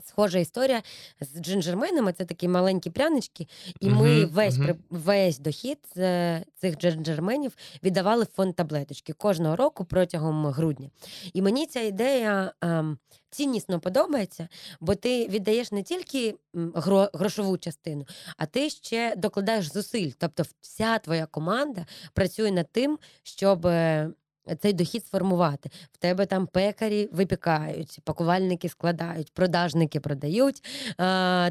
Схожа 0.04 0.38
історія 0.38 0.82
з 1.20 1.40
джинджерменами, 1.40 2.12
це 2.12 2.24
такі 2.24 2.48
маленькі 2.48 2.90
прянички, 2.90 3.46
і 3.80 3.90
ми 3.90 4.24
весь 4.24 4.58
при 4.58 4.76
весь 4.90 5.38
дохід 5.38 5.78
з 5.94 5.98
е, 5.98 6.44
цих 6.56 6.78
джинджерменів 6.78 7.56
віддавали 7.82 8.24
в 8.24 8.36
фонд 8.36 8.54
таблеточки 8.56 9.12
кожного 9.12 9.56
року 9.56 9.84
протягом 9.84 10.46
грудня. 10.46 10.90
І 11.32 11.42
мені 11.42 11.66
ця 11.66 11.80
ідея 11.80 12.52
ем, 12.60 12.98
ціннісно 13.30 13.80
подобається, 13.80 14.48
бо 14.80 14.94
ти 14.94 15.28
віддаєш 15.28 15.72
не 15.72 15.82
тільки 15.82 16.34
гро, 16.54 17.10
грошову 17.14 17.58
частину, 17.58 18.06
а 18.36 18.46
ти 18.46 18.70
ще 18.70 19.14
докладаєш 19.16 19.72
зусиль. 19.72 20.10
Тобто, 20.18 20.42
вся 20.60 20.98
твоя 20.98 21.26
команда 21.26 21.86
працює 22.12 22.50
над 22.50 22.72
тим, 22.72 22.98
щоб. 23.22 23.68
Цей 24.60 24.72
дохід 24.72 25.06
сформувати. 25.06 25.70
В 25.92 25.96
тебе 25.96 26.26
там 26.26 26.46
пекарі 26.46 27.08
випікають, 27.12 28.00
пакувальники 28.04 28.68
складають, 28.68 29.32
продажники 29.34 30.00
продають, 30.00 30.64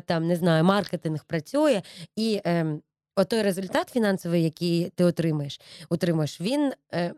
там 0.06 0.28
не 0.28 0.36
знаю, 0.36 0.64
маркетинг 0.64 1.26
працює. 1.26 1.82
І 2.16 2.42
ем, 2.44 2.82
отой 3.16 3.42
результат 3.42 3.90
фінансовий, 3.90 4.44
який 4.44 4.90
ти 4.90 5.04
отримаєш, 5.04 5.62
отримаєш, 5.90 6.42
він 6.42 6.74
е, 6.94 7.14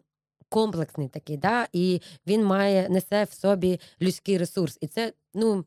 комплексний 0.50 1.08
такий, 1.08 1.38
да? 1.38 1.68
і 1.74 2.02
він 2.28 2.46
має 2.46 2.90
несе 2.90 3.24
в 3.24 3.34
собі 3.34 3.80
людський 4.02 4.38
ресурс. 4.38 4.78
І 4.82 4.88
це, 4.88 5.14
ну. 5.34 5.66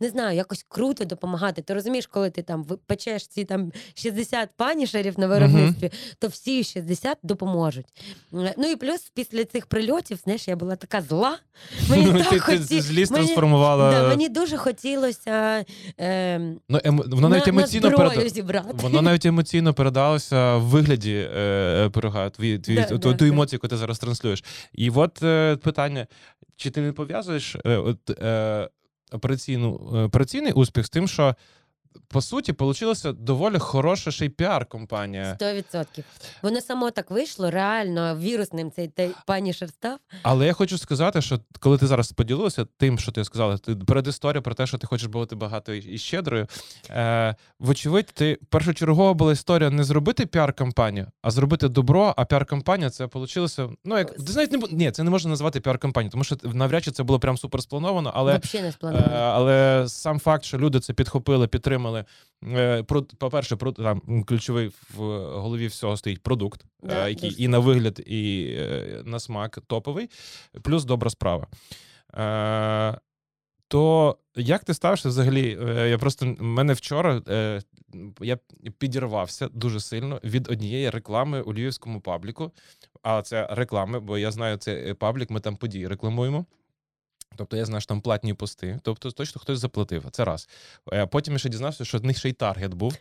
Не 0.00 0.08
знаю, 0.08 0.36
якось 0.36 0.64
круто 0.68 1.04
допомагати. 1.04 1.62
Ти 1.62 1.74
розумієш, 1.74 2.06
коли 2.06 2.30
ти 2.30 2.42
там 2.42 2.64
печеш 2.86 3.26
ці 3.26 3.44
там 3.44 3.72
60 3.94 4.48
панішерів 4.56 5.18
на 5.18 5.26
виробництві, 5.26 5.90
то 6.18 6.28
всі 6.28 6.64
60 6.64 7.18
допоможуть. 7.22 7.86
Е, 8.34 8.54
Ну 8.58 8.70
і 8.70 8.76
плюс 8.76 9.12
після 9.14 9.44
цих 9.44 9.66
прильотів, 9.66 10.18
знаєш, 10.24 10.48
я 10.48 10.56
була 10.56 10.76
така 10.76 11.02
зла. 11.02 11.38
Мені 11.90 12.12
так 12.12 12.28
ти 12.30 12.38
хоті... 12.38 12.80
злість 12.80 13.12
мені- 13.12 13.24
трансформувала. 13.24 13.90
Да, 13.90 14.08
мені 14.08 14.28
дуже 14.28 14.56
хотілося 14.56 15.64
е, 16.00 16.38
ну, 16.68 16.80
ем... 16.84 17.02
Воно 17.06 17.28
навіть 17.28 17.46
на, 17.46 17.52
на 17.52 17.58
емоційно 17.58 17.88
зброю 17.88 18.10
переда... 18.10 18.28
зібрати. 18.28 18.72
Воно 18.72 19.02
навіть 19.02 19.26
емоційно 19.26 19.74
передалося 19.74 20.56
в 20.56 20.62
вигляді 20.62 21.28
е, 21.36 21.90
пирога, 21.92 22.30
твій, 22.30 22.58
твій, 22.58 22.74
Да, 22.74 22.84
ту, 22.84 22.98
да, 22.98 23.14
ту 23.14 23.24
емоцію, 23.24 23.56
яку 23.56 23.68
ти 23.68 23.76
зараз 23.76 23.98
транслюєш. 23.98 24.44
І 24.72 24.90
от 24.90 25.22
е, 25.22 25.56
питання: 25.56 26.06
чи 26.56 26.70
ти 26.70 26.80
не 26.80 26.92
пов'язуєш 26.92 27.56
е, 27.66 27.76
от, 27.76 28.10
е, 28.10 28.68
операційну, 29.14 29.90
е, 29.94 29.98
операційний 29.98 30.52
успіх 30.52 30.86
з 30.86 30.90
тим, 30.90 31.08
що 31.08 31.34
по 32.08 32.22
суті 32.22 32.52
вийшла 32.52 33.12
доволі 33.12 33.58
хороша 33.58 34.10
ще 34.10 34.26
й 34.26 34.28
піар-кампанія. 34.28 35.34
Сто 35.34 35.52
відсотків. 35.52 36.04
Воно 36.42 36.60
само 36.60 36.90
так 36.90 37.10
вийшло, 37.10 37.50
реально 37.50 38.16
вірусним 38.18 38.70
цей 38.70 38.88
те- 38.88 39.10
панішер 39.26 39.68
став. 39.68 39.98
Але 40.22 40.46
я 40.46 40.52
хочу 40.52 40.78
сказати, 40.78 41.22
що 41.22 41.40
коли 41.60 41.78
ти 41.78 41.86
зараз 41.86 42.12
поділилася 42.12 42.66
тим, 42.76 42.98
що 42.98 43.12
ти 43.12 43.24
сказала, 43.24 43.58
ти 43.58 43.76
передісторія 43.76 44.42
про 44.42 44.54
те, 44.54 44.66
що 44.66 44.78
ти 44.78 44.86
хочеш 44.86 45.06
бути 45.06 45.36
багато 45.36 45.74
і 45.74 45.98
щедрою. 45.98 46.46
Е, 46.90 47.36
вочевидь, 47.58 48.06
ти 48.06 48.38
першочергова 48.48 49.14
була 49.14 49.32
історія 49.32 49.70
не 49.70 49.84
зробити 49.84 50.26
піар-кампанію, 50.26 51.06
а 51.22 51.30
зробити 51.30 51.68
добро. 51.68 52.14
А 52.16 52.24
піар-кампанія 52.24 52.90
це 52.90 53.08
вийшло. 53.14 53.72
Ну 53.84 53.98
як 53.98 54.10
ти 54.14 54.32
знаєш, 54.32 54.50
не 54.50 54.58
ні, 54.70 54.90
це 54.90 55.02
не 55.02 55.10
можна 55.10 55.30
назвати 55.30 55.60
піар-кампанією, 55.60 56.10
тому 56.10 56.24
що 56.24 56.36
навряд 56.42 56.84
чи 56.84 56.90
це 56.90 57.02
було 57.02 57.18
прям 57.18 57.38
супер 57.38 57.62
сплановано, 57.62 58.12
але. 58.14 58.32
Не 58.32 58.38
Е, 58.98 59.18
але 59.18 59.84
сам 59.88 60.18
факт, 60.18 60.44
що 60.44 60.58
люди 60.58 60.80
це 60.80 60.92
підхопили, 60.92 61.46
підтримали. 61.48 61.83
Е, 62.44 62.82
По-перше, 63.18 63.56
там 63.56 64.24
ключовий 64.24 64.68
в 64.68 64.98
голові 65.40 65.66
всього 65.66 65.96
стоїть 65.96 66.22
продукт, 66.22 66.64
Да, 66.82 67.06
е, 67.06 67.10
який 67.10 67.30
дуже. 67.30 67.42
і 67.42 67.48
на 67.48 67.58
вигляд, 67.58 68.02
і 68.06 68.54
е, 68.58 69.02
на 69.04 69.20
смак 69.20 69.58
топовий, 69.66 70.10
плюс 70.62 70.84
добра 70.84 71.10
справа. 71.10 71.46
То 73.68 74.16
як 74.36 74.64
ти 74.64 74.74
ставишся 74.74 75.08
взагалі? 75.08 75.58
Я 75.90 75.98
просто 75.98 76.36
мене 76.38 76.72
вчора 76.72 77.22
я 78.20 78.38
підірвався 78.78 79.48
дуже 79.48 79.80
сильно 79.80 80.20
від 80.24 80.50
однієї 80.50 80.90
реклами 80.90 81.42
у 81.42 81.52
львівському 81.52 82.00
пабліку. 82.00 82.52
А 83.02 83.22
це 83.22 83.48
реклами, 83.50 84.00
бо 84.00 84.18
я 84.18 84.30
знаю 84.30 84.56
цей 84.56 84.94
паблік, 84.94 85.30
ми 85.30 85.40
там 85.40 85.56
події 85.56 85.88
рекламуємо. 85.88 86.46
Тобто 87.36 87.56
я 87.56 87.64
знаю, 87.64 87.80
що 87.80 87.88
там 87.88 88.00
платні 88.00 88.34
пости, 88.34 88.78
тобто 88.82 89.10
точно 89.10 89.40
хтось 89.40 89.58
заплатив. 89.58 90.04
Це 90.10 90.24
раз. 90.24 90.48
Е, 90.92 91.06
Потім 91.06 91.34
я 91.34 91.38
ще 91.38 91.48
дізнався, 91.48 91.84
що 91.84 91.98
в 91.98 92.04
них 92.04 92.18
ще 92.18 92.28
й 92.28 92.32
таргет 92.32 92.74
був 92.74 92.96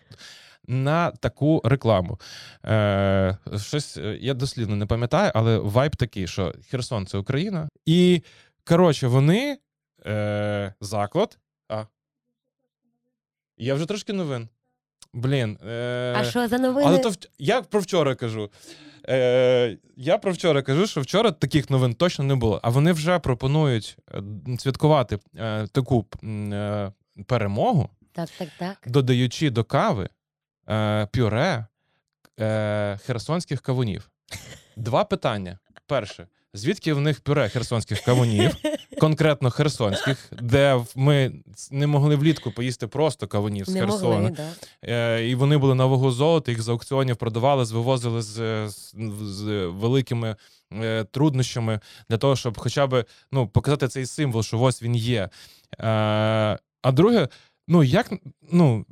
на 0.67 1.11
таку 1.11 1.61
рекламу. 1.63 2.19
Е, 2.65 3.37
щось 3.57 3.97
е, 3.97 4.17
я 4.21 4.33
дослідно 4.33 4.75
не 4.75 4.85
пам'ятаю, 4.85 5.31
але 5.35 5.57
вайб 5.57 5.95
такий, 5.95 6.27
що 6.27 6.53
Херсон 6.69 7.07
це 7.07 7.17
Україна. 7.17 7.69
І 7.85 8.23
коротше, 8.63 9.07
вони 9.07 9.57
е, 10.05 10.73
заклад. 10.81 11.37
А. 11.69 11.85
Я 13.57 13.75
вже 13.75 13.85
трошки 13.85 14.13
новин. 14.13 14.49
Блін. 15.13 15.57
Е, 15.67 16.13
а 16.17 16.23
що 16.23 16.47
за 16.47 16.57
новини? 16.57 16.87
але 16.87 16.99
то 16.99 17.09
вч- 17.09 17.29
я 17.39 17.61
про 17.61 17.79
вчора 17.79 18.15
кажу. 18.15 18.49
Е, 19.09 19.77
я 19.97 20.17
про 20.17 20.31
вчора 20.31 20.61
кажу, 20.61 20.87
що 20.87 21.01
вчора 21.01 21.31
таких 21.31 21.69
новин 21.69 21.93
точно 21.93 22.25
не 22.25 22.35
було. 22.35 22.59
А 22.63 22.69
вони 22.69 22.91
вже 22.91 23.19
пропонують 23.19 23.97
е, 24.13 24.23
святкувати 24.59 25.19
е, 25.37 25.67
таку 25.67 26.05
е, 26.23 26.91
перемогу, 27.27 27.89
Так, 28.11 28.29
так, 28.37 28.47
так. 28.59 28.77
додаючи 28.87 29.49
до 29.49 29.63
кави 29.63 30.09
е, 30.69 31.05
пюре 31.13 31.65
е, 32.39 32.97
херсонських 33.05 33.61
кавунів. 33.61 34.09
Два 34.75 35.03
питання. 35.03 35.59
Перше. 35.87 36.27
Звідки 36.55 36.93
в 36.93 37.01
них 37.01 37.21
пюре 37.21 37.49
херсонських 37.49 38.01
кавунів, 38.01 38.55
конкретно 38.99 39.51
херсонських, 39.51 40.31
де 40.41 40.83
ми 40.95 41.31
не 41.71 41.87
могли 41.87 42.15
влітку 42.15 42.51
поїсти 42.51 42.87
просто 42.87 43.27
кавунів 43.27 43.65
з 43.65 43.69
Не 43.69 43.79
Херсона. 43.79 44.15
могли, 44.15 44.29
да. 44.29 44.49
Е, 44.83 45.27
і 45.29 45.35
вони 45.35 45.57
були 45.57 45.75
на 45.75 45.85
вагу 45.85 46.11
золота, 46.11 46.51
їх 46.51 46.61
з 46.61 46.69
аукціонів 46.69 47.15
продавали, 47.15 47.63
вивозили 47.63 48.21
з, 48.21 48.67
з, 48.69 48.95
з 49.21 49.67
великими 49.67 50.35
е, 50.73 51.03
труднощами 51.03 51.79
для 52.09 52.17
того, 52.17 52.35
щоб 52.35 52.57
хоча 52.57 52.87
б 52.87 53.05
ну, 53.31 53.47
показати 53.47 53.87
цей 53.87 54.05
символ, 54.05 54.43
що 54.43 54.59
ось 54.61 54.83
він 54.83 54.95
є. 54.95 55.21
Е, 55.21 55.29
а 56.81 56.91
друге, 56.91 57.27
ну 57.67 57.83
як 57.83 58.13
ну. 58.51 58.85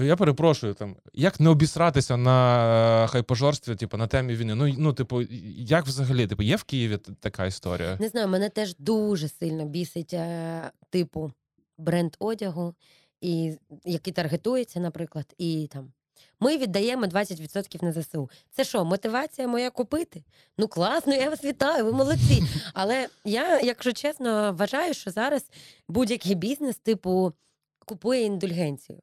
Я 0.00 0.16
перепрошую, 0.16 0.74
там 0.74 0.96
як 1.12 1.40
не 1.40 1.50
обісратися 1.50 2.16
на 2.16 3.04
е, 3.04 3.06
хайпожорстві, 3.06 3.74
типу, 3.74 3.96
на 3.96 4.06
темі 4.06 4.34
війни. 4.34 4.54
Ну, 4.54 4.74
ну, 4.78 4.92
типу, 4.92 5.22
як 5.58 5.86
взагалі? 5.86 6.26
Типу, 6.26 6.42
є 6.42 6.56
в 6.56 6.62
Києві 6.62 6.98
така 7.20 7.46
історія? 7.46 7.96
Не 8.00 8.08
знаю, 8.08 8.28
мене 8.28 8.48
теж 8.48 8.76
дуже 8.78 9.28
сильно 9.28 9.64
бісить 9.64 10.14
е, 10.14 10.70
типу 10.90 11.32
бренд 11.78 12.16
одягу, 12.18 12.74
і, 13.20 13.58
який 13.84 14.12
таргетується, 14.12 14.80
наприклад, 14.80 15.34
і 15.38 15.68
там. 15.72 15.92
Ми 16.40 16.58
віддаємо 16.58 17.06
20% 17.06 17.84
на 17.84 17.92
ЗСУ. 17.92 18.30
Це 18.50 18.64
що, 18.64 18.84
мотивація 18.84 19.48
моя 19.48 19.70
купити? 19.70 20.24
Ну 20.58 20.68
класно, 20.68 21.14
я 21.14 21.30
вас 21.30 21.44
вітаю, 21.44 21.84
ви 21.84 21.92
молодці. 21.92 22.42
Але 22.74 23.08
я, 23.24 23.60
якщо 23.60 23.92
чесно, 23.92 24.52
вважаю, 24.58 24.94
що 24.94 25.10
зараз 25.10 25.50
будь-який 25.88 26.34
бізнес, 26.34 26.76
типу, 26.76 27.32
купує 27.86 28.22
індульгенцію, 28.22 28.98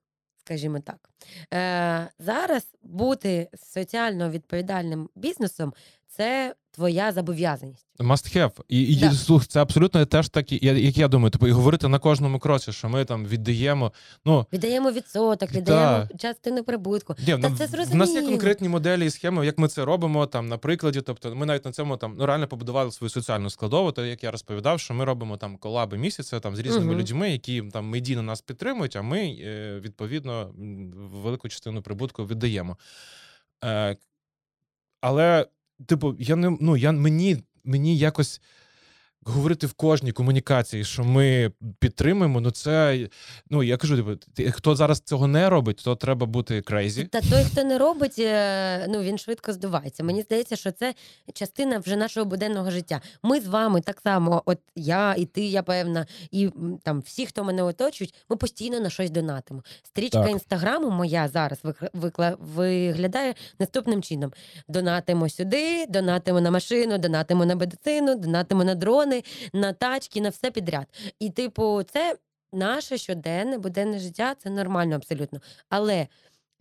скажімо 0.46 0.80
так. 0.80 1.10
Е, 1.54 2.10
зараз 2.20 2.68
бути 2.84 3.50
соціально 3.56 4.30
відповідальним 4.30 5.10
бізнесом 5.16 5.74
це 6.08 6.56
твоя 6.76 7.12
зобов'язаність. 7.12 7.86
Must 8.00 8.38
have. 8.38 8.52
І, 8.68 8.82
і 8.82 8.96
Да. 8.96 9.12
слух, 9.12 9.48
це 9.48 9.62
абсолютно 9.62 10.06
теж 10.06 10.30
так, 10.30 10.52
як 10.64 10.98
я 10.98 11.08
думаю, 11.08 11.32
типу, 11.32 11.48
і 11.48 11.52
говорити 11.52 11.88
на 11.88 12.00
кожному 12.00 12.40
кроці, 12.40 12.72
що 12.72 12.90
ми 12.90 13.06
там 13.06 13.26
віддаємо. 13.26 13.92
Ну, 14.26 14.46
Віддаємо 14.54 14.92
відсоток, 14.92 15.52
віддаємо 15.52 16.08
частину 16.20 16.64
прибутку. 16.64 17.16
Ні, 17.20 17.26
Та 17.26 17.38
ну, 17.50 17.58
це 17.58 17.66
в- 17.66 17.92
в 17.92 17.96
нас 17.96 18.14
є 18.14 18.22
конкретні 18.22 18.70
моделі 18.70 19.06
і 19.06 19.10
схеми, 19.10 19.46
як 19.46 19.58
ми 19.58 19.68
це 19.68 19.86
робимо 19.86 20.26
там 20.26 20.48
на 20.48 20.58
прикладі. 20.58 21.02
Тобто, 21.02 21.36
ми 21.36 21.46
навіть 21.46 21.66
на 21.66 21.72
цьому 21.72 21.98
там 21.98 22.16
ну 22.20 22.26
реально 22.26 22.48
побудували 22.48 22.92
свою 22.92 23.10
соціальну 23.10 23.50
складову. 23.50 23.92
То 23.92 24.06
як 24.06 24.24
я 24.24 24.32
розповідав, 24.32 24.80
що 24.80 24.94
ми 24.94 25.06
робимо 25.06 25.38
там 25.38 25.58
колаби 25.58 25.98
місяця 25.98 26.40
там 26.40 26.56
з 26.56 26.60
різними 26.60 26.86
Мгм. 26.86 27.00
людьми, 27.00 27.32
які 27.32 27.62
там 27.62 27.86
медійно 27.86 28.22
нас 28.22 28.42
підтримують, 28.42 28.96
а 28.96 29.02
ми 29.02 29.20
е, 29.20 29.80
відповідно 29.80 30.52
велику 31.24 31.50
частину 31.50 31.82
прибутку 31.82 32.26
віддаємо. 32.26 32.78
Е, 33.64 33.98
але 35.02 35.48
типу, 35.86 36.16
я 36.20 36.36
не 36.36 36.58
ну 36.60 36.78
я 36.78 36.92
мені, 36.92 37.44
мені 37.64 37.98
якось. 37.98 38.42
Говорити 39.26 39.68
в 39.68 39.74
кожній 39.74 40.12
комунікації, 40.12 40.84
що 40.84 41.04
ми 41.04 41.52
підтримуємо, 41.80 42.42
ну 42.42 42.52
це 42.52 43.08
ну 43.50 43.64
я 43.64 43.78
кажу, 43.78 43.98
типу, 43.98 44.16
ти- 44.34 44.52
хто 44.52 44.76
зараз 44.76 45.00
цього 45.00 45.28
не 45.28 45.50
робить, 45.50 45.82
то 45.86 45.96
треба 45.96 46.26
бути 46.26 46.62
крейзі. 46.62 47.04
Та 47.04 47.22
той, 47.22 47.44
хто 47.44 47.64
не 47.64 47.78
робить, 47.78 48.16
е, 48.20 48.86
ну 48.90 49.02
він 49.02 49.18
швидко 49.18 49.54
здувається. 49.54 50.04
Мені 50.04 50.22
здається, 50.22 50.56
що 50.56 50.72
це 50.72 50.94
частина 51.34 51.78
вже 51.80 51.96
нашого 51.96 52.26
буденного 52.26 52.72
життя. 52.72 53.02
Ми 53.24 53.40
з 53.40 53.48
вами 53.48 53.82
так 53.82 54.02
само, 54.02 54.44
от 54.46 54.60
я 54.76 55.16
і 55.18 55.26
ти, 55.26 55.46
я 55.46 55.64
певна, 55.64 56.06
і 56.32 56.50
там 56.84 57.02
всі, 57.02 57.26
хто 57.26 57.44
мене 57.44 57.64
оточують, 57.64 58.14
ми 58.30 58.36
постійно 58.36 58.80
на 58.80 58.90
щось 58.90 59.10
донатимо. 59.12 59.64
Стрічка 59.84 60.20
інстаграму 60.32 60.90
моя 60.90 61.28
зараз 61.28 61.60
викла- 61.94 62.36
виглядає 62.40 63.34
наступним 63.60 64.02
чином: 64.04 64.34
донатимо 64.68 65.30
сюди, 65.30 65.86
донатимо 65.90 66.42
на 66.42 66.52
машину, 66.52 66.98
донатимо 66.98 67.46
на 67.46 67.56
медицину, 67.56 68.16
донатимо 68.16 68.64
на 68.64 68.76
дрони, 68.76 69.13
на 69.54 69.74
тачки, 69.74 70.22
на 70.22 70.30
все 70.30 70.52
підряд. 70.52 70.88
І, 71.20 71.30
типу, 71.30 71.84
це 71.84 72.18
наше 72.54 72.98
щоденне 72.98 73.58
буденне 73.58 74.00
життя, 74.00 74.36
це 74.36 74.50
нормально 74.50 74.96
абсолютно. 74.96 75.40
Але 75.70 76.08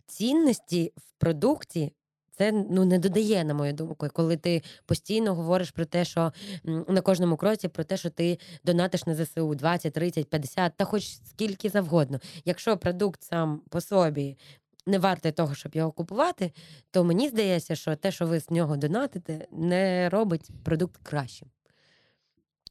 цінності 0.07 0.93
в 0.97 1.11
продукті. 1.17 1.91
Це 2.37 2.51
ну 2.51 2.85
не 2.85 2.99
додає, 2.99 3.43
на 3.43 3.53
мою 3.53 3.73
думку, 3.73 4.07
коли 4.13 4.37
ти 4.37 4.63
постійно 4.85 5.35
говориш 5.35 5.71
про 5.71 5.85
те, 5.85 6.05
що 6.05 6.33
на 6.63 7.01
кожному 7.01 7.37
кроці 7.37 7.67
про 7.67 7.83
те, 7.83 7.97
що 7.97 8.09
ти 8.09 8.39
донатиш 8.63 9.05
на 9.05 9.15
ЗСУ 9.15 9.55
20, 9.55 9.93
30, 9.93 10.29
50, 10.29 10.73
та 10.77 10.85
хоч 10.85 11.07
скільки 11.07 11.69
завгодно. 11.69 12.19
Якщо 12.45 12.77
продукт 12.77 13.23
сам 13.23 13.61
по 13.69 13.81
собі 13.81 14.37
не 14.85 14.99
вартий 14.99 15.31
того, 15.31 15.55
щоб 15.55 15.75
його 15.75 15.91
купувати, 15.91 16.51
то 16.91 17.03
мені 17.03 17.29
здається, 17.29 17.75
що 17.75 17.95
те, 17.95 18.11
що 18.11 18.27
ви 18.27 18.39
з 18.39 18.51
нього 18.51 18.77
донатите, 18.77 19.47
не 19.51 20.09
робить 20.09 20.49
продукт 20.63 20.97
кращим. 21.03 21.47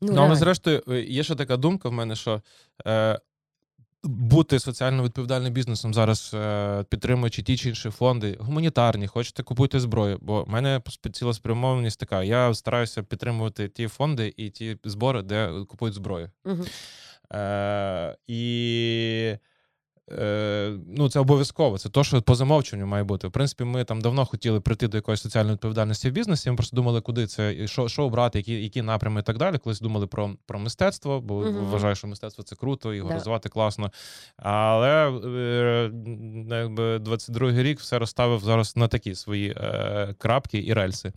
Ну, 0.03 0.23
але 0.23 0.37
зрештою, 0.37 0.83
е, 0.89 1.01
є 1.01 1.23
ще 1.23 1.35
така 1.35 1.57
думка 1.57 1.89
в 1.89 1.93
мене, 1.93 2.17
що 2.17 2.43
е, 2.87 3.21
бути 4.05 4.59
соціально 4.59 5.03
відповідальним 5.03 5.53
бізнесом 5.53 5.95
зараз, 5.95 6.31
е, 6.35 6.85
підтримуючи 6.89 7.43
ті 7.43 7.57
чи 7.57 7.69
інші 7.69 7.91
фонди, 7.91 8.37
гуманітарні, 8.41 9.07
хочете 9.07 9.43
купуйте 9.43 9.81
зброю. 9.81 10.19
Бо 10.21 10.45
в 10.45 10.49
мене 10.49 10.81
ціла 11.13 11.35
спрямованість 11.35 12.01
така. 12.01 12.23
Я 12.23 12.55
стараюся 12.55 13.03
підтримувати 13.03 13.69
ті 13.69 13.89
фонди 13.89 14.35
і 14.37 14.51
ті 14.51 14.79
збори, 14.85 15.23
де 15.23 15.65
купують 15.69 15.95
зброю. 15.95 16.31
Угу. 16.45 16.65
Е, 17.35 18.17
і 18.27 19.37
е, 20.11 20.73
ну, 20.97 21.09
це 21.11 21.21
обов'язково. 21.21 21.79
Це 21.79 21.89
то, 21.89 22.05
що 22.05 22.23
по 22.23 22.35
замовченню 22.35 22.87
має 22.87 23.05
бути. 23.05 23.29
В 23.29 23.31
принципі, 23.31 23.65
ми 23.65 23.85
там 23.85 24.01
давно 24.01 24.27
хотіли 24.27 24.61
прийти 24.61 24.89
до 24.89 24.97
якоїсь 24.97 25.21
соціальної 25.21 25.55
відповідальності 25.55 26.11
в 26.11 26.13
бізнесі. 26.13 26.51
Ми 26.51 26.57
просто 26.57 26.77
думали, 26.77 27.01
куди 27.01 27.27
це, 27.27 27.55
і 27.55 27.69
що, 27.69 27.89
що 27.89 28.05
обрати, 28.05 28.39
які, 28.39 28.63
які 28.63 28.83
напрями 28.83 29.21
і 29.21 29.23
так 29.23 29.39
далі. 29.39 29.59
Колись 29.59 29.81
думали 29.81 30.07
про, 30.07 30.31
про 30.47 30.59
мистецтво, 30.59 31.21
бо 31.21 31.41
Мгм. 31.41 31.65
вважаю, 31.65 31.95
що 31.95 32.07
мистецтво 32.07 32.45
це 32.45 32.57
круто, 32.57 32.95
його 32.95 33.09
Да. 33.09 33.15
розвивати 33.15 33.49
класно. 33.49 33.93
Але 34.37 35.11
е, 35.11 35.91
якби 36.51 36.99
22-й 36.99 37.63
рік 37.63 37.81
все 37.81 37.99
розставив 37.99 38.41
зараз 38.41 38.77
на 38.77 38.89
такі 38.89 39.15
свої 39.15 39.51
е, 39.51 40.15
крапки 40.19 40.59
і 40.67 40.73
рельси. 40.73 41.13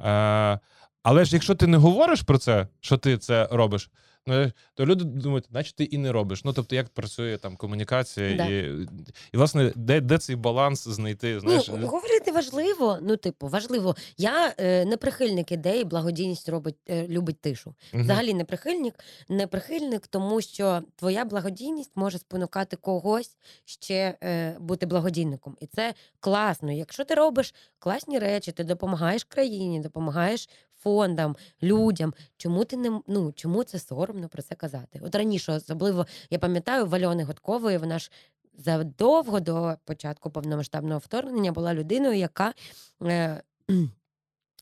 Е, 0.00 0.58
але 1.02 1.24
ж 1.24 1.36
якщо 1.36 1.54
ти 1.54 1.66
не 1.66 1.76
говориш 1.76 2.22
про 2.22 2.38
це, 2.38 2.68
що 2.80 2.96
ти 2.96 3.18
це 3.18 3.48
робиш. 3.50 3.90
Ну, 4.26 4.52
то 4.74 4.86
люди 4.86 5.04
думають, 5.04 5.44
наче 5.50 5.74
ти 5.74 5.84
і 5.84 5.98
не 5.98 6.12
робиш. 6.12 6.44
Ну, 6.44 6.52
тобто, 6.52 6.76
як 6.76 6.88
працює 6.88 7.36
там 7.38 7.56
комунікація, 7.56 8.36
Да. 8.36 8.46
і, 8.46 8.86
і 9.32 9.36
власне, 9.36 9.72
де, 9.76 10.00
де 10.00 10.18
цей 10.18 10.36
баланс 10.36 10.88
знайти? 10.88 11.40
Знаєш, 11.40 11.68
Ну, 11.68 11.86
говорити 11.86 12.32
важливо. 12.32 12.98
Ну, 13.02 13.16
типу, 13.16 13.48
важливо. 13.48 13.96
Я 14.18 14.54
е, 14.58 14.84
не 14.84 14.96
прихильник 14.96 15.52
ідеї, 15.52 15.84
благодійність 15.84 16.48
робить, 16.48 16.76
е, 16.90 17.08
любить 17.08 17.40
тишу. 17.40 17.74
Взагалі 17.94 18.34
не 18.34 18.44
прихильник, 18.44 18.94
не 19.28 19.46
прихильник, 19.46 20.06
тому 20.06 20.40
що 20.40 20.82
твоя 20.96 21.24
благодійність 21.24 21.92
може 21.94 22.18
спонукати 22.18 22.76
когось 22.76 23.36
ще 23.64 24.14
е, 24.22 24.56
бути 24.60 24.86
благодійником. 24.86 25.56
І 25.60 25.66
це 25.66 25.94
класно. 26.20 26.72
Якщо 26.72 27.04
ти 27.04 27.14
робиш 27.14 27.54
класні 27.78 28.18
речі, 28.18 28.52
ти 28.52 28.64
допомагаєш 28.64 29.24
країні, 29.24 29.80
допомагаєш 29.80 30.48
фондам, 30.86 31.36
людям. 31.62 32.14
Чому 32.36 32.64
ти 32.64 32.76
не 32.76 33.00
ну 33.06 33.32
чому 33.32 33.64
це 33.64 33.78
соромно 33.78 34.28
про 34.28 34.42
це 34.42 34.54
казати? 34.54 35.00
От 35.02 35.14
раніше, 35.14 35.52
особливо 35.52 36.06
я 36.30 36.38
пам'ятаю 36.38 36.86
Вальони 36.86 37.24
Годкової, 37.24 37.78
вона 37.78 37.98
ж 37.98 38.10
задовго 38.58 39.40
до 39.40 39.76
початку 39.84 40.30
повномасштабного 40.30 40.98
вторгнення 40.98 41.52
була 41.52 41.74
людиною, 41.74 42.14
яка 42.14 42.54
е, 43.02 43.42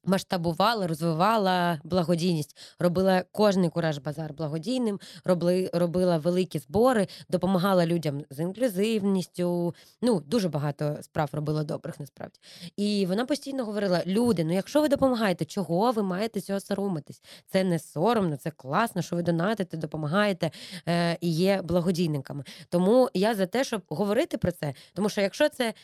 масштабувала, 0.06 0.86
розвивала 0.86 1.80
благодійність, 1.84 2.56
робила 2.78 3.24
кожний 3.32 3.70
кураж 3.70 3.98
базар 3.98 4.32
благодійним, 4.34 5.00
робили, 5.24 5.70
робила 5.72 6.18
великі 6.18 6.58
збори, 6.58 7.08
допомагала 7.28 7.86
людям 7.86 8.24
з 8.30 8.40
інклюзивністю. 8.40 9.74
Ну, 10.02 10.20
дуже 10.20 10.48
багато 10.48 10.96
справ 11.02 11.28
робила 11.32 11.64
добрих 11.64 12.00
насправді. 12.00 12.38
І 12.76 13.06
вона 13.06 13.26
постійно 13.26 13.64
говорила: 13.64 14.02
люди, 14.06 14.44
ну 14.44 14.54
якщо 14.54 14.80
ви 14.80 14.88
допомагаєте, 14.88 15.44
чого 15.44 15.90
ви 15.92 16.02
маєте 16.02 16.40
цього 16.40 16.60
соромитись? 16.60 17.22
Це 17.46 17.64
не 17.64 17.78
соромно, 17.78 18.36
це 18.36 18.50
класно, 18.50 19.02
що 19.02 19.16
ви 19.16 19.22
донатите, 19.22 19.76
допомагаєте 19.76 20.50
е, 20.88 21.18
і 21.20 21.30
є 21.30 21.62
благодійниками. 21.62 22.44
Тому 22.68 23.10
я 23.14 23.34
за 23.34 23.46
те, 23.46 23.64
щоб 23.64 23.82
говорити 23.88 24.38
про 24.38 24.52
це, 24.52 24.74
тому 24.94 25.08
що 25.08 25.20
якщо 25.20 25.48
це 25.48 25.74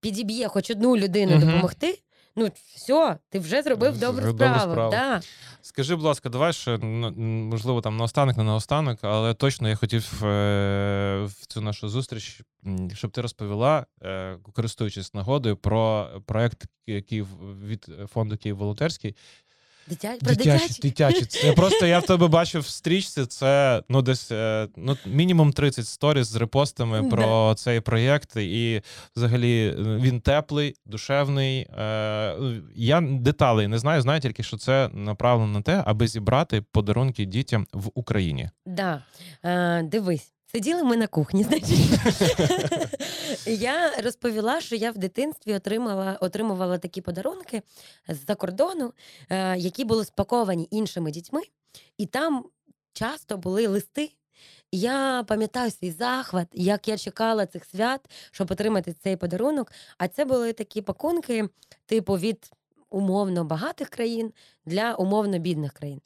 підіб'є 0.00 0.48
хоч 0.48 0.70
одну 0.70 0.96
людину 0.96 1.36
Мгм. 1.36 1.46
допомогти. 1.46 1.98
Ну, 2.40 2.50
все, 2.74 3.18
ти 3.30 3.38
вже 3.38 3.62
зробив 3.62 3.98
добру 3.98 4.32
справу. 4.32 4.38
добру 4.38 4.60
справу. 4.72 4.90
Да. 4.90 5.20
Скажи, 5.62 5.96
будь 5.96 6.04
ласка, 6.04 6.28
давай 6.28 6.52
ще 6.52 6.78
ну, 6.78 7.10
можливо 7.50 7.80
там 7.80 7.96
наостанок, 7.96 8.36
не 8.36 8.44
наостанок, 8.44 8.98
але 9.02 9.34
точно 9.34 9.68
я 9.68 9.76
хотів 9.76 10.24
е- 10.24 11.24
в 11.24 11.46
цю 11.46 11.60
нашу 11.60 11.88
зустріч, 11.88 12.40
щоб 12.94 13.10
ти 13.10 13.20
розповіла, 13.20 13.86
е- 14.02 14.38
користуючись 14.52 15.14
нагодою, 15.14 15.56
про 15.56 16.08
проект, 16.26 16.64
який 16.86 17.22
від 17.68 17.86
фонду 18.12 18.36
Київ 18.36 18.56
Волонтерський. 18.56 19.16
Дитя... 19.90 20.16
Про 20.24 20.34
Дитячі, 20.34 20.82
дитячі. 20.82 21.24
Це 21.24 21.52
просто 21.52 21.86
я 21.86 21.98
в 21.98 22.06
тебе 22.06 22.28
бачив 22.28 22.62
в 22.62 22.66
стрічці. 22.66 23.26
Це 23.26 23.82
ну 23.88 24.02
десь 24.02 24.30
е, 24.32 24.68
ну 24.76 24.96
мінімум 25.06 25.52
30 25.52 25.86
сторіс 25.86 26.26
з 26.26 26.36
репостами 26.36 27.00
Да. 27.02 27.08
про 27.08 27.54
цей 27.54 27.80
проєкт. 27.80 28.36
І 28.36 28.82
взагалі 29.16 29.66
е, 29.66 29.74
він 29.78 30.20
теплий, 30.20 30.74
душевний. 30.86 31.60
Е, 31.60 32.36
я 32.74 33.00
деталей 33.00 33.68
не 33.68 33.78
знаю. 33.78 34.02
Знаю 34.02 34.20
тільки, 34.20 34.42
що 34.42 34.56
це 34.56 34.90
направлено 34.92 35.52
на 35.52 35.62
те, 35.62 35.82
аби 35.86 36.06
зібрати 36.06 36.62
подарунки 36.72 37.24
дітям 37.24 37.66
в 37.72 37.90
Україні. 37.94 38.50
Да. 38.66 39.02
Дивись, 39.84 40.32
сиділи 40.52 40.84
ми 40.84 40.96
на 40.96 41.06
кухні, 41.06 41.44
значить. 41.44 41.78
я 43.46 43.90
розповіла, 44.02 44.60
що 44.60 44.76
я 44.76 44.90
в 44.90 44.98
дитинстві 44.98 45.54
отримала, 45.54 46.18
отримувала 46.20 46.78
такі 46.78 47.00
подарунки 47.00 47.62
з-за 48.08 48.34
кордону, 48.34 48.92
е, 49.30 49.58
які 49.58 49.84
були 49.84 50.04
спаковані 50.04 50.68
іншими 50.70 51.10
дітьми, 51.10 51.40
і 51.98 52.06
там 52.06 52.44
часто 52.92 53.36
були 53.36 53.66
листи. 53.66 54.10
Я 54.72 55.24
пам'ятаю 55.28 55.70
свій 55.70 55.90
захват, 55.90 56.48
як 56.52 56.88
я 56.88 56.98
чекала 56.98 57.46
цих 57.46 57.64
свят, 57.64 58.00
щоб 58.30 58.50
отримати 58.50 58.92
цей 58.92 59.16
подарунок. 59.16 59.72
А 59.98 60.08
це 60.08 60.24
були 60.24 60.52
такі 60.52 60.82
пакунки, 60.82 61.48
типу, 61.86 62.14
від 62.14 62.50
умовно 62.90 63.44
багатих 63.44 63.88
країн 63.88 64.32
для 64.66 64.94
умовно 64.94 65.38
бідних 65.38 65.72
країн. 65.72 66.00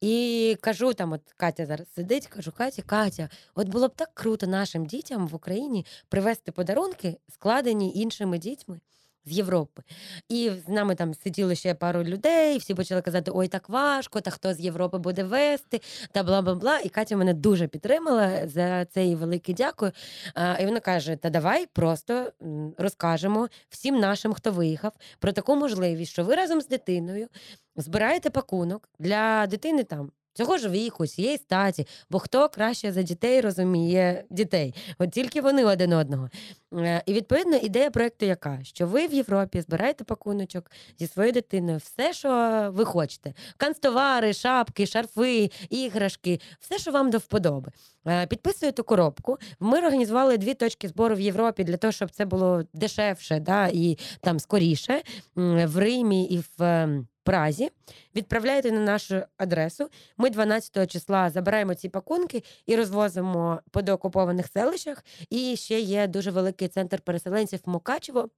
І 0.00 0.56
кажу 0.60 0.94
там, 0.94 1.12
от 1.12 1.20
Катя 1.36 1.66
зараз 1.66 1.86
сидить, 1.94 2.26
кажу, 2.26 2.52
Катя, 2.52 2.82
Катя, 2.82 3.28
от 3.54 3.68
було 3.68 3.88
б 3.88 3.94
так 3.96 4.10
круто 4.14 4.46
нашим 4.46 4.86
дітям 4.86 5.28
в 5.28 5.34
Україні 5.34 5.86
привезти 6.08 6.52
подарунки, 6.52 7.16
складені 7.28 7.92
іншими 7.94 8.38
дітьми. 8.38 8.80
З 9.24 9.32
Європи. 9.32 9.82
І 10.28 10.50
з 10.66 10.68
нами 10.68 10.94
там 10.94 11.14
сиділо 11.14 11.54
ще 11.54 11.74
пару 11.74 12.04
людей, 12.04 12.58
всі 12.58 12.74
почали 12.74 13.02
казати: 13.02 13.30
ой, 13.34 13.48
так 13.48 13.68
важко, 13.68 14.20
та 14.20 14.30
хто 14.30 14.54
з 14.54 14.60
Європи 14.60 14.98
буде 14.98 15.24
вести, 15.24 15.80
та 16.12 16.22
бла 16.22 16.42
бла 16.42 16.54
бла. 16.54 16.78
І 16.78 16.88
Катя 16.88 17.16
мене 17.16 17.34
дуже 17.34 17.68
підтримала 17.68 18.48
за 18.48 18.84
це 18.84 19.04
їй 19.04 19.14
велике 19.14 19.52
дякую. 19.52 19.92
А, 20.34 20.56
і 20.60 20.66
вона 20.66 20.80
каже: 20.80 21.16
Та 21.16 21.30
давай 21.30 21.66
просто 21.66 22.32
розкажемо 22.78 23.48
всім 23.68 23.98
нашим, 23.98 24.32
хто 24.32 24.52
виїхав, 24.52 24.92
про 25.18 25.32
таку 25.32 25.56
можливість, 25.56 26.12
що 26.12 26.24
ви 26.24 26.34
разом 26.34 26.60
з 26.60 26.68
дитиною 26.68 27.28
збираєте 27.76 28.30
пакунок 28.30 28.88
для 28.98 29.46
дитини 29.46 29.84
там. 29.84 30.10
Цього 30.32 30.58
ж 30.58 30.68
віку, 30.68 31.06
цієї 31.06 31.36
статі, 31.36 31.86
бо 32.10 32.18
хто 32.18 32.48
краще 32.48 32.92
за 32.92 33.02
дітей 33.02 33.40
розуміє 33.40 34.24
дітей, 34.30 34.74
от 34.98 35.10
тільки 35.10 35.40
вони 35.40 35.64
один 35.64 35.92
одного. 35.92 36.30
Е, 36.74 37.02
І 37.06 37.12
відповідно 37.12 37.56
ідея 37.56 37.90
проекту 37.90 38.26
яка? 38.26 38.58
Що 38.62 38.86
ви 38.86 39.06
в 39.06 39.14
Європі 39.14 39.60
збираєте 39.60 40.04
пакуночок 40.04 40.70
зі 40.98 41.06
своєю 41.06 41.32
дитиною, 41.32 41.78
все, 41.78 42.12
що 42.12 42.30
ви 42.74 42.84
хочете: 42.84 43.34
канцтовари, 43.56 44.32
шапки, 44.32 44.86
шарфи, 44.86 45.50
іграшки, 45.70 46.40
все, 46.60 46.78
що 46.78 46.90
вам 46.90 47.10
до 47.10 47.18
вподоби. 47.18 47.72
Е, 48.06 48.26
Підписуєте 48.26 48.82
коробку. 48.82 49.38
Ми 49.60 49.78
організували 49.78 50.38
дві 50.38 50.54
точки 50.54 50.88
збору 50.88 51.14
в 51.14 51.20
Європі 51.20 51.64
для 51.64 51.76
того, 51.76 51.92
щоб 51.92 52.10
це 52.10 52.24
було 52.24 52.62
дешевше 52.74 53.40
да, 53.40 53.68
і 53.72 53.98
там 54.20 54.40
скоріше. 54.40 55.02
В 55.36 55.78
Римі 55.78 56.24
і 56.24 56.38
в 56.38 56.62
ем, 56.62 57.06
Празі, 57.30 57.70
відправляєте 58.16 58.72
на 58.72 58.80
нашу 58.80 59.22
адресу. 59.36 59.88
Ми 60.16 60.30
12 60.30 60.90
числа 60.90 61.30
забираємо 61.30 61.74
ці 61.74 61.88
пакунки 61.88 62.42
і 62.66 62.76
розвозимо 62.76 63.60
по 63.70 63.82
доокупованих 63.82 64.46
селищах. 64.46 65.04
І 65.30 65.56
ще 65.56 65.80
є 65.80 66.06
дуже 66.06 66.30
великий 66.30 66.68
центр 66.68 67.00
переселенців 67.00 67.60
Мукачево. 67.66 68.28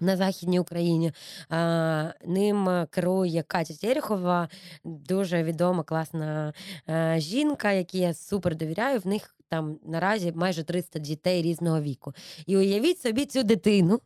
На 0.00 0.16
західній 0.16 0.60
Україні 0.60 1.12
а, 1.48 2.12
ним 2.26 2.86
керує 2.90 3.42
Катя 3.42 3.74
Терехова, 3.74 4.48
дуже 4.84 5.42
відома, 5.42 5.82
класна 5.82 6.52
е, 6.88 7.14
жінка, 7.18 7.72
якій 7.72 7.98
я 7.98 8.14
супер 8.14 8.56
довіряю. 8.56 8.98
В 8.98 9.06
них 9.06 9.37
там 9.48 9.78
наразі 9.86 10.32
майже 10.36 10.64
300 10.64 10.98
дітей 10.98 11.42
різного 11.42 11.80
віку. 11.80 12.12
І 12.46 12.56
уявіть 12.56 13.00
собі 13.00 13.24
цю 13.24 13.42
дитину, 13.42 14.00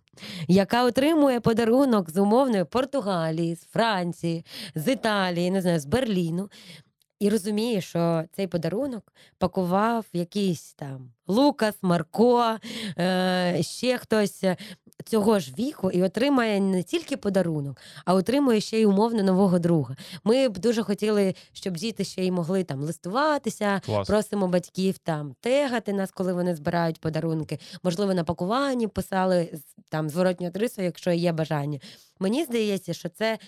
яка 0.49 0.85
отримує 0.85 1.41
подарунок 1.41 2.11
з 2.11 2.17
умовної 2.17 2.65
Португалії, 2.65 3.57
з 3.57 3.65
Франції, 3.65 4.45
з 4.75 4.93
Італії, 4.93 5.51
не 5.51 5.63
знаю, 5.63 5.81
з 5.81 5.87
Берліну. 5.87 6.49
І 7.23 7.29
розуміє, 7.29 7.81
що 7.81 8.25
цей 8.33 8.47
подарунок 8.47 9.13
пакував 9.39 10.07
якийсь 10.13 10.75
там 10.75 11.11
Лукас, 11.27 11.75
Марко, 11.83 12.57
е, 12.99 13.59
ще 13.63 13.99
хтось 13.99 14.45
цього 15.03 15.39
ж 15.39 15.53
віку 15.59 15.91
і 15.91 16.03
отримає 16.03 16.61
не 16.61 16.83
тільки 16.83 17.17
подарунок, 17.17 17.77
а 18.05 18.15
отримує 18.15 18.61
ще 18.61 18.81
й 18.81 18.85
умовно 18.85 19.23
нового 19.23 19.59
друга. 19.59 19.97
Ми 20.25 20.49
б 20.49 20.59
дуже 20.59 20.83
хотіли, 20.83 21.35
щоб 21.53 21.77
діти 21.77 22.05
ще 22.05 22.25
й 22.25 22.31
могли 22.31 22.65
там 22.65 22.81
листуватися. 22.81 23.81
Клас. 23.87 24.09
Просимо 24.09 24.49
батьків 24.49 24.99
там 24.99 25.35
тегати 25.41 25.93
нас, 25.93 26.11
коли 26.11 26.33
вони 26.33 26.55
збирають 26.57 27.01
подарунки. 27.01 27.59
Можливо, 27.83 28.15
на 28.15 28.25
пакуванні 28.25 28.89
писали 28.89 29.53
там 29.89 30.11
зворотню 30.11 30.47
адресу, 30.47 30.83
якщо 30.83 31.11
є 31.11 31.33
бажання. 31.33 31.79
Мені 32.21 32.45
здається, 32.45 32.95
що 32.95 33.09
це 33.09 33.39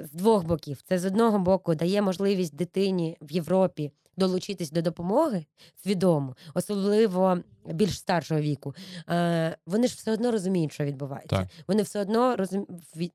з 0.00 0.12
двох 0.12 0.44
боків. 0.44 0.82
Це 0.88 0.98
з 0.98 1.04
одного 1.04 1.38
боку 1.38 1.74
дає 1.74 2.02
можливість 2.02 2.56
дитині 2.56 3.16
в 3.20 3.32
Європі 3.32 3.90
долучитись 4.16 4.70
до 4.70 4.82
допомоги 4.82 5.44
свідомо, 5.82 6.36
особливо 6.54 7.38
більш 7.66 7.98
старшого 7.98 8.40
віку. 8.40 8.74
Е, 9.08 9.56
вони 9.66 9.88
ж 9.88 9.94
все 9.94 10.12
одно 10.12 10.30
розуміють, 10.30 10.72
що 10.72 10.84
відбувається. 10.84 11.36
Так. 11.36 11.48
Вони 11.68 11.82
все 11.82 12.00
одно 12.00 12.36
розум... 12.36 12.66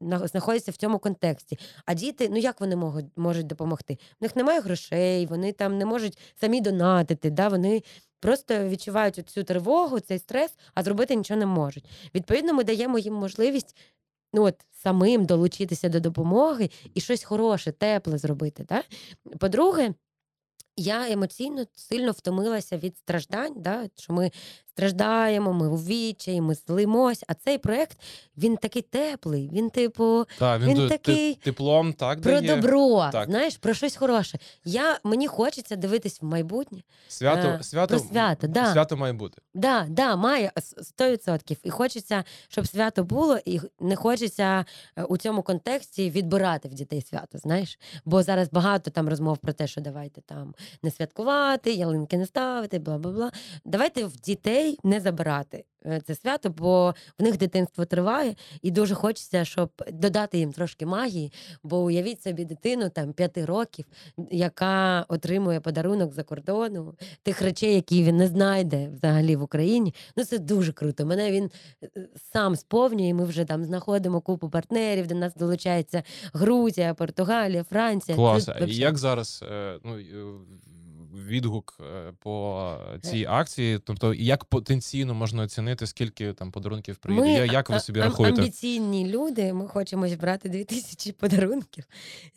знаходяться 0.02 0.72
в 0.72 0.76
цьому 0.76 1.00
контексті. 1.00 1.60
А 1.86 1.94
діти, 1.94 2.30
ну 2.30 2.38
як 2.38 2.62
вони 2.62 2.76
можуть, 2.76 3.06
можуть 3.16 3.48
допомогти? 3.48 3.98
В 4.20 4.24
них 4.24 4.36
немає 4.36 4.60
грошей, 4.60 5.26
вони 5.26 5.52
там 5.52 5.78
не 5.78 5.86
можуть 5.86 6.18
самі 6.36 6.62
донатити. 6.62 7.30
Да? 7.30 7.48
Вони 7.48 7.84
просто 8.20 8.70
відчувають 8.70 9.30
цю 9.30 9.44
тривогу, 9.44 10.00
цей 10.00 10.20
стрес, 10.20 10.58
а 10.74 10.84
зробити 10.84 11.16
нічого 11.16 11.40
не 11.40 11.46
можуть. 11.46 11.86
Відповідно, 12.16 12.54
ми 12.54 12.64
даємо 12.64 13.00
їм 13.00 13.14
можливість. 13.14 13.76
Ну, 14.34 14.44
от 14.44 14.56
самим 14.72 15.26
долучитися 15.26 15.90
до 15.90 16.00
допомоги 16.00 16.70
і 16.94 17.02
щось 17.02 17.24
хороше, 17.24 17.72
тепле 17.72 18.18
зробити. 18.18 18.66
Да? 18.70 18.84
По-друге, 19.38 19.94
я 20.78 21.12
емоційно 21.12 21.66
сильно 21.76 22.12
втомилася 22.12 22.78
від 22.78 22.98
страждань, 22.98 23.54
да? 23.58 23.90
що 23.96 24.14
ми 24.14 24.32
страждаємо, 24.82 25.54
ми 25.54 25.68
у 25.68 25.76
відчаї, 25.76 26.42
ми 26.42 26.56
злимось. 26.56 27.24
А 27.28 27.34
цей 27.34 27.58
проект 27.58 27.98
він 28.38 28.58
такий 28.58 28.82
теплий. 28.82 29.50
Він, 29.54 29.70
типу, 29.70 30.26
Так, 30.40 30.62
він, 30.62 30.68
Він 30.80 30.90
такий 30.90 31.36
теплом 31.36 31.94
так 31.94 32.22
про 32.22 32.32
дає. 32.42 32.56
добро, 32.56 33.10
Так. 33.12 33.30
знаєш, 33.30 33.58
про 33.58 33.74
щось 33.74 33.96
хороше. 33.96 34.38
Я, 34.66 35.00
мені 35.04 35.28
хочеться 35.28 35.76
дивитись 35.76 36.22
в 36.22 36.26
майбутнє. 36.26 36.80
Свято, 37.08 37.48
Е, 37.48 37.64
свято, 37.64 37.88
про 37.88 38.00
свято, 38.08 38.48
да. 38.48 38.74
свято 38.74 38.98
має 38.98 39.14
бути. 39.14 39.42
Да, 39.54 39.86
да, 39.90 40.16
має 40.16 40.52
100%. 40.56 41.58
І 41.64 41.70
хочеться, 41.70 42.24
щоб 42.48 42.68
свято 42.68 43.04
було, 43.04 43.38
і 43.46 43.60
не 43.80 43.96
хочеться 43.96 44.66
е, 44.98 45.04
у 45.04 45.18
цьому 45.18 45.42
контексті 45.42 46.10
відбирати 46.10 46.68
в 46.68 46.74
дітей 46.74 47.02
свято. 47.02 47.38
Знаєш, 47.38 47.80
бо 48.06 48.24
зараз 48.24 48.50
багато 48.52 48.92
там 48.92 49.10
розмов 49.10 49.38
про 49.38 49.54
те, 49.54 49.68
що 49.68 49.82
давайте 49.82 50.22
там 50.22 50.54
не 50.84 50.92
святкувати, 50.92 51.74
ялинки 51.74 52.18
не 52.18 52.26
ставити, 52.26 52.80
бла 52.80 52.98
бла 52.98 53.12
бла. 53.12 53.32
Давайте 53.66 54.06
в 54.06 54.16
дітей 54.16 54.67
не 54.84 55.00
забирати 55.00 55.64
е, 55.86 56.02
це 56.08 56.16
свято, 56.16 56.50
бо 56.50 56.94
в 57.20 57.24
них 57.24 57.38
дитинство 57.38 57.86
триває, 57.86 58.36
і 58.62 58.72
дуже 58.72 58.96
хочеться, 58.96 59.46
щоб 59.46 59.70
додати 59.92 60.38
їм 60.38 60.54
трошки 60.54 60.86
магії. 60.86 61.32
Бо 61.64 61.78
уявіть 61.84 62.22
собі 62.22 62.46
дитину 62.46 62.90
там 62.90 63.14
п'яти 63.14 63.46
років, 63.46 63.86
яка 64.32 65.06
отримує 65.08 65.60
подарунок 65.60 66.14
за 66.14 66.24
кордону, 66.24 66.96
тих 67.24 67.42
речей, 67.42 67.76
які 67.76 68.04
він 68.04 68.18
не 68.18 68.28
знайде 68.28 68.90
взагалі 68.94 69.36
в 69.36 69.44
Україні. 69.44 69.94
Ну 70.16 70.24
це 70.24 70.40
дуже 70.40 70.74
круто. 70.74 71.06
Мене 71.06 71.32
він 71.32 71.52
е, 71.84 71.90
сам 72.34 72.56
сповнює. 72.56 73.08
і 73.08 73.14
Ми 73.14 73.26
вже 73.26 73.46
там 73.46 73.66
знаходимо 73.66 74.22
купу 74.22 74.50
партнерів. 74.50 75.08
До 75.08 75.16
нас 75.16 75.36
долучається 75.36 76.04
Грузія, 76.34 76.94
Португалія, 76.94 77.64
Франція. 77.64 78.18
Клас. 78.18 78.46
Це 78.46 78.56
А 78.62 78.66
Як 78.66 78.98
зараз 78.98 79.44
е, 79.52 79.80
ну, 79.84 80.00
відгук 81.18 81.78
е, 81.80 82.14
по 82.20 82.74
цій 83.02 83.26
акції? 83.30 83.80
Тобто, 83.80 84.14
як 84.14 84.46
потенційно 84.46 85.14
можна 85.14 85.44
оцінити, 85.44 85.88
скільки 85.88 86.34
там 86.34 86.52
подарунків 86.52 86.98
приїде? 86.98 87.40
Ми, 87.40 87.48
Як 87.48 87.70
ви 87.70 87.80
собі 87.80 88.00
а, 88.00 88.04
рахуєте? 88.04 88.42
Амбіційні 88.42 89.08
люди. 89.08 89.54
Ми 89.54 89.68
хочемо 89.68 90.08
зібрати 90.08 90.50
2000 90.50 91.12
подарунків. 91.12 91.84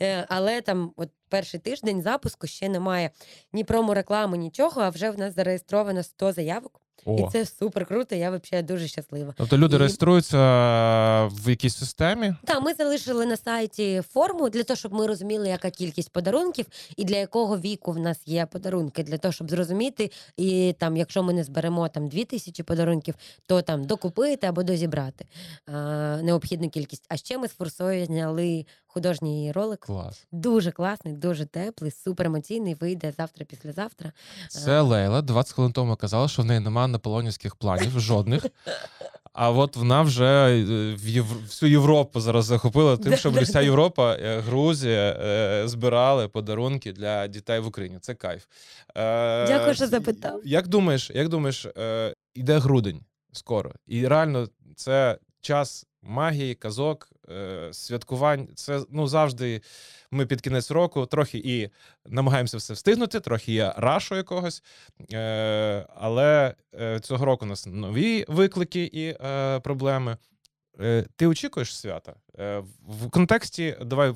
Е, 0.03 0.27
Але 0.29 0.61
там, 0.61 0.93
от 0.97 1.11
перший 1.29 1.61
тиждень 1.61 2.03
запуску 2.03 2.47
ще 2.47 2.69
немає 2.69 3.11
ні 3.53 3.65
промо-реклами, 3.65 4.39
нічого. 4.39 4.81
А 4.81 4.89
вже 4.89 5.11
в 5.11 5.19
нас 5.19 5.35
зареєстровано 5.35 6.03
100 6.03 6.33
заявок. 6.33 6.81
І 7.07 7.25
це 7.33 7.47
супер 7.47 7.87
круто. 7.87 8.15
Я 8.15 8.31
взагалі 8.31 8.67
дуже 8.67 8.89
щаслива. 8.89 9.35
Тобто 9.37 9.59
люди 9.59 9.77
І- 9.77 9.79
реєструються 9.79 10.39
в 11.27 11.51
якійсь 11.51 11.77
системі. 11.77 12.35
Так, 12.45 12.63
ми 12.63 12.75
залишили 12.75 13.27
на 13.27 13.37
сайті 13.37 14.03
форму 14.13 14.49
для 14.51 14.63
того, 14.63 14.77
щоб 14.77 14.93
ми 14.93 15.07
розуміли, 15.07 15.49
яка 15.49 15.71
кількість 15.71 16.13
подарунків 16.13 16.67
і 16.97 17.05
для 17.05 17.17
якого 17.17 17.59
віку 17.59 17.93
в 17.93 17.99
нас 17.99 18.19
є 18.27 18.47
подарунки, 18.47 19.03
для 19.03 19.19
того, 19.19 19.33
щоб 19.33 19.51
зрозуміти, 19.51 20.11
і 20.37 20.75
там, 20.79 20.97
якщо 20.97 21.23
ми 21.23 21.33
не 21.33 21.45
зберемо 21.45 21.89
там 21.89 22.09
дві 22.09 22.25
тисячі 22.25 22.63
подарунків, 22.63 23.15
то 23.47 23.63
там 23.63 23.85
докупити 23.85 24.47
або 24.47 24.63
дозібрати 24.63 25.25
а, 25.67 25.73
необхідну 26.23 26.71
кількість. 26.71 27.05
А 27.09 27.17
ще 27.17 27.39
ми 27.39 27.49
з 27.49 27.53
форсою 27.53 28.07
зняли 28.07 28.67
художній 28.93 29.53
ролик. 29.53 29.81
Клас. 29.81 30.27
Дуже 30.33 30.71
класний, 30.71 31.15
дуже 31.15 31.47
теплий, 31.47 31.91
супер 31.91 32.27
емоційний. 32.27 32.75
Вийде 32.75 33.13
завтра, 33.17 33.45
післязавтра. 33.45 34.13
Це 34.49 34.81
Лейла 34.81 35.23
20 35.23 35.55
хвилин 35.55 35.73
тому 35.73 35.97
казала, 35.97 36.29
що 36.29 36.43
в 36.43 36.45
неї 36.45 36.61
немає 36.61 36.89
наполеонівських 36.89 37.57
планів 37.57 38.01
жодних. 38.01 38.47
А 39.33 39.51
от 39.51 39.77
вона 39.77 40.03
вже 40.03 40.25
е, 40.25 40.95
в 40.95 41.09
Євр... 41.09 41.37
всю 41.47 41.71
Європу 41.71 42.21
зараз 42.21 42.45
захопила 42.45 42.97
тим, 42.97 43.17
щоб 43.17 43.35
вся. 43.35 43.61
Європа, 43.61 44.15
е, 44.15 44.41
Грузія 44.41 45.17
е, 45.21 45.69
збирали 45.69 46.29
подарунки 46.29 46.93
для 46.93 47.27
дітей 47.27 47.61
в 47.61 47.67
Україні. 47.67 47.99
Це 48.01 48.15
кайф. 48.15 48.45
Е, 48.97 49.47
Дякую, 49.47 49.75
що 49.75 49.87
запитав. 49.87 50.41
Як 50.45 50.69
думаєш, 50.69 51.11
як 51.15 51.29
думаєш, 51.29 51.67
е, 51.67 52.15
іде 52.35 52.59
грудень 52.59 53.01
скоро, 53.33 53.73
і 53.87 54.09
реально 54.09 54.49
це 54.77 55.19
час 55.41 55.87
магії, 56.03 56.55
казок, 56.55 57.09
е, 57.31 57.69
святкувань. 57.73 58.49
Це 58.55 58.81
ну 58.91 59.07
завжди. 59.07 59.63
Ми 60.11 60.27
під 60.27 60.41
кінець 60.41 60.71
року 60.71 61.07
трохи 61.07 61.39
і 61.45 61.69
намагаємося 62.07 62.57
все 62.57 62.75
встигнути, 62.75 63.21
трохи 63.21 63.53
є 63.53 63.75
рашу 63.77 64.17
якогось. 64.17 64.63
Е, 65.13 65.87
але 65.97 66.55
е, 66.81 67.01
цього 67.01 67.25
року 67.25 67.45
у 67.45 67.49
нас 67.49 67.67
нові 67.67 68.25
виклики 68.29 68.91
і 68.93 69.17
проблеми. 69.63 70.17
Е, 70.81 71.07
ти 71.17 71.27
очікуєш 71.27 71.77
свята? 71.77 72.15
Е, 72.39 72.59
в- 72.89 73.11
контексті, 73.11 73.77
давай 73.83 74.15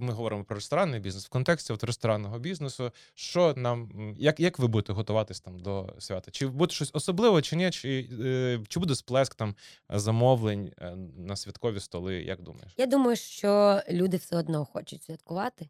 ми 0.00 0.12
говоримо 0.12 0.44
про 0.44 0.54
ресторанний 0.54 1.00
бізнес. 1.00 1.26
В 1.26 1.28
контексті 1.28 1.72
от 1.72 1.84
ресторанного 1.84 2.38
бізнесу, 2.38 2.90
що 3.14 3.54
нам, 3.56 3.90
як, 4.18 4.40
як 4.40 4.58
ви 4.58 4.66
будете 4.66 4.92
готуватись 4.92 5.40
там 5.40 5.60
до 5.60 5.94
свята? 5.98 6.30
Чи 6.30 6.46
буде 6.46 6.74
щось 6.74 6.90
особливе, 6.94 7.42
чи 7.42 7.56
ні? 7.56 7.70
Чи, 7.70 8.08
е, 8.24 8.60
чи 8.68 8.80
буде 8.80 8.94
сплеск 8.94 9.34
там 9.34 9.54
замовлень 9.88 10.72
е, 10.78 10.96
на 11.16 11.36
святкові 11.36 11.80
столи? 11.80 12.14
Як 12.22 12.42
думаєш? 12.42 12.72
Я 12.76 12.86
думаю, 12.86 13.16
що 13.16 13.80
люди 13.90 14.16
все 14.16 14.36
одно 14.36 14.64
хочуть 14.64 15.02
святкувати. 15.02 15.68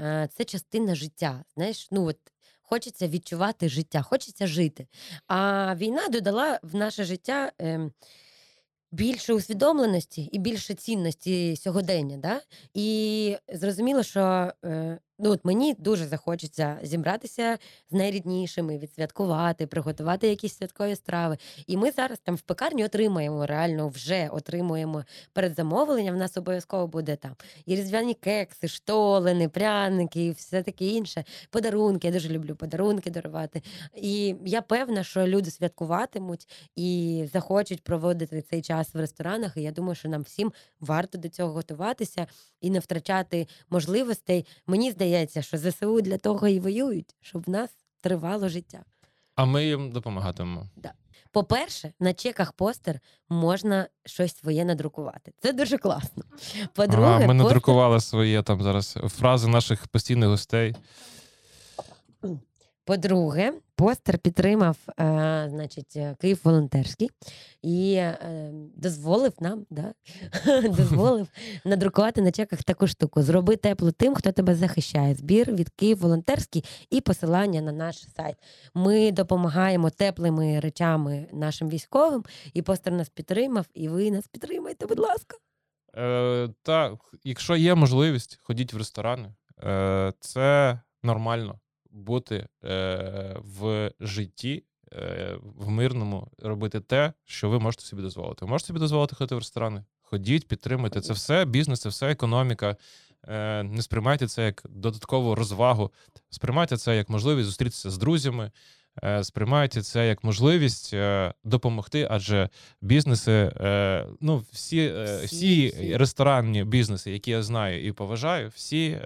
Е, 0.00 0.28
Це 0.36 0.44
частина 0.44 0.94
життя. 0.94 1.44
Знаєш, 1.56 1.88
ну 1.90 2.04
от 2.06 2.18
хочеться 2.62 3.08
відчувати 3.08 3.68
життя, 3.68 4.02
хочеться 4.02 4.46
жити. 4.46 4.86
А 5.26 5.74
війна 5.76 6.08
додала 6.08 6.60
в 6.62 6.74
наше 6.74 7.04
життя. 7.04 7.52
ем, 7.58 7.92
Більше 8.94 9.34
усвідомленості 9.34 10.22
і 10.22 10.38
більше 10.38 10.74
цінності 10.74 11.56
сьогодення, 11.56 12.16
да? 12.16 12.40
і 12.74 13.36
зрозуміло, 13.52 14.02
що 14.02 14.52
е, 14.64 14.98
Ну, 15.18 15.30
от 15.30 15.44
мені 15.44 15.74
дуже 15.78 16.06
захочеться 16.06 16.78
зібратися 16.82 17.58
з 17.90 17.92
найріднішими, 17.92 18.78
відсвяткувати, 18.78 19.66
приготувати 19.66 20.28
якісь 20.28 20.56
святкові 20.56 20.96
страви. 20.96 21.38
І 21.66 21.76
ми 21.76 21.90
зараз 21.90 22.18
там 22.18 22.34
в 22.34 22.40
пекарні 22.40 22.84
отримаємо, 22.84 23.46
реально 23.46 23.88
вже 23.88 24.28
отримуємо 24.32 25.04
передзамовлення. 25.32 26.12
В 26.12 26.16
нас 26.16 26.36
обов'язково 26.36 26.86
буде 26.86 27.16
там 27.16 27.36
і 27.66 27.76
різдвяні 27.76 28.14
кекси, 28.14 28.68
штолени, 28.68 29.48
пряники, 29.48 30.26
і 30.26 30.30
все 30.30 30.62
таке 30.62 30.86
інше. 30.86 31.24
Подарунки. 31.50 32.06
Я 32.06 32.12
дуже 32.12 32.28
люблю 32.28 32.56
подарунки 32.56 33.10
дарувати. 33.10 33.62
І 33.94 34.34
я 34.44 34.62
певна, 34.62 35.04
що 35.04 35.26
люди 35.26 35.50
святкуватимуть 35.50 36.48
і 36.76 37.24
захочуть 37.32 37.82
проводити 37.82 38.42
цей 38.42 38.62
час 38.62 38.94
в 38.94 38.98
ресторанах. 38.98 39.56
І 39.56 39.62
я 39.62 39.72
думаю, 39.72 39.94
що 39.94 40.08
нам 40.08 40.22
всім 40.22 40.52
варто 40.80 41.18
до 41.18 41.28
цього 41.28 41.52
готуватися 41.52 42.26
і 42.60 42.70
не 42.70 42.78
втрачати 42.78 43.46
можливостей. 43.70 44.46
Мені 44.66 44.90
здається, 44.90 45.03
що 45.40 45.58
ЗСУ 45.58 46.00
для 46.00 46.18
того 46.18 46.48
і 46.48 46.60
воюють, 46.60 47.14
щоб 47.20 47.42
в 47.46 47.50
нас 47.50 47.70
тривало 48.00 48.48
життя. 48.48 48.82
А 49.36 49.44
ми 49.44 49.64
їм 49.64 49.90
допомагатимемо. 49.92 50.66
По-перше, 51.32 51.92
на 52.00 52.12
чеках 52.12 52.52
постер 52.52 53.00
можна 53.28 53.88
щось 54.06 54.36
своє 54.36 54.64
надрукувати. 54.64 55.32
Це 55.38 55.52
дуже 55.52 55.78
класно. 55.78 56.24
По-друге, 56.74 57.06
а, 57.08 57.18
ми 57.18 57.26
постер- 57.26 57.34
надрукували 57.34 58.00
своє 58.00 58.42
там 58.42 58.62
зараз 58.62 58.98
фрази 59.08 59.48
наших 59.48 59.86
постійних 59.88 60.28
гостей. 60.28 60.74
По-друге, 62.86 63.52
постер 63.76 64.18
підтримав 64.18 64.76
е, 64.88 64.94
значить, 65.50 65.96
е, 65.96 66.16
Київ 66.20 66.40
волонтерський 66.44 67.10
і 67.62 67.94
е, 67.94 68.50
дозволив 68.76 69.32
нам, 69.40 69.66
да, 69.70 69.94
дозволив 70.68 71.28
надрукувати 71.64 72.22
на 72.22 72.32
чеках 72.32 72.62
таку 72.62 72.86
штуку. 72.86 73.22
Зроби 73.22 73.56
тепло 73.56 73.92
тим, 73.92 74.14
хто 74.14 74.32
тебе 74.32 74.54
захищає. 74.54 75.14
Збір 75.14 75.52
від 75.52 75.68
Київ 75.68 75.98
волонтерський 75.98 76.64
і 76.90 77.00
посилання 77.00 77.60
на 77.60 77.72
наш 77.72 78.10
сайт. 78.16 78.36
Ми 78.74 79.12
допомагаємо 79.12 79.90
теплими 79.90 80.60
речами 80.60 81.26
нашим 81.32 81.68
військовим, 81.68 82.24
і 82.54 82.62
постер 82.62 82.92
нас 82.92 83.08
підтримав, 83.08 83.66
і 83.74 83.88
ви 83.88 84.10
нас 84.10 84.26
підтримайте, 84.26 84.86
будь 84.86 84.98
ласка. 84.98 85.36
Е, 85.96 86.48
та, 86.62 86.98
якщо 87.24 87.56
є 87.56 87.74
можливість, 87.74 88.38
ходіть 88.42 88.72
в 88.72 88.76
ресторани. 88.76 89.34
Е, 89.64 90.12
це 90.20 90.80
нормально 91.02 91.60
бути 91.94 92.46
е, 92.64 93.36
в 93.58 93.90
житті, 94.00 94.64
е, 94.92 95.36
в 95.42 95.68
мирному, 95.68 96.28
робити 96.38 96.80
те, 96.80 97.12
що 97.24 97.50
ви 97.50 97.58
можете 97.58 97.84
собі 97.84 98.02
дозволити. 98.02 98.44
Ви 98.44 98.50
можете 98.50 98.66
собі 98.66 98.78
дозволити 98.78 99.16
ходити 99.16 99.34
в 99.34 99.38
ресторани. 99.38 99.84
Ходіть, 100.02 100.48
підтримуйте. 100.48 101.00
Це 101.00 101.12
все 101.12 101.44
бізнес, 101.44 101.80
це 101.80 101.88
все 101.88 102.10
економіка. 102.10 102.76
Е, 103.28 103.62
не 103.62 103.82
сприймайте 103.82 104.26
це 104.26 104.44
як 104.44 104.62
додаткову 104.68 105.34
розвагу. 105.34 105.92
Сприймайте 106.30 106.76
це 106.76 106.96
як 106.96 107.08
можливість 107.08 107.46
зустрітися 107.46 107.90
з 107.90 107.98
друзями. 107.98 108.50
Е, 109.04 109.24
Сприймайте 109.24 109.82
це 109.82 110.08
як 110.08 110.24
можливість 110.24 110.94
е, 110.94 111.34
допомогти, 111.44 112.08
адже 112.10 112.48
бізнеси, 112.80 113.52
ну 114.20 114.44
всі, 114.52 114.92
Всі, 115.24 115.68
всі 115.68 115.96
ресторанні 115.96 116.64
бізнеси, 116.64 117.12
які 117.12 117.30
я 117.30 117.42
знаю 117.42 117.86
і 117.86 117.92
поважаю, 117.92 118.48
всі 118.48 119.00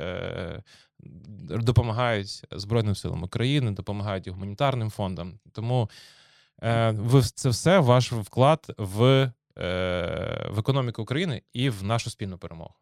допомагають 1.49 2.43
Збройним 2.51 2.95
силам 2.95 3.23
України, 3.23 3.71
допомагають 3.71 4.27
і 4.27 4.31
гуманітарним 4.31 4.91
фондам. 4.91 5.39
Тому 5.53 5.91
е, 6.63 6.91
ви 6.91 7.23
це 7.23 7.49
все 7.49 7.79
ваш 7.79 8.13
вклад 8.13 8.75
в, 8.79 9.03
е, 9.59 10.49
в 10.51 10.59
економіку 10.59 11.03
України 11.03 11.43
і 11.53 11.71
в 11.71 11.85
нашу 11.85 12.11
спільну 12.11 12.39
перемогу. 12.39 12.75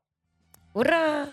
Ура! 0.72 1.26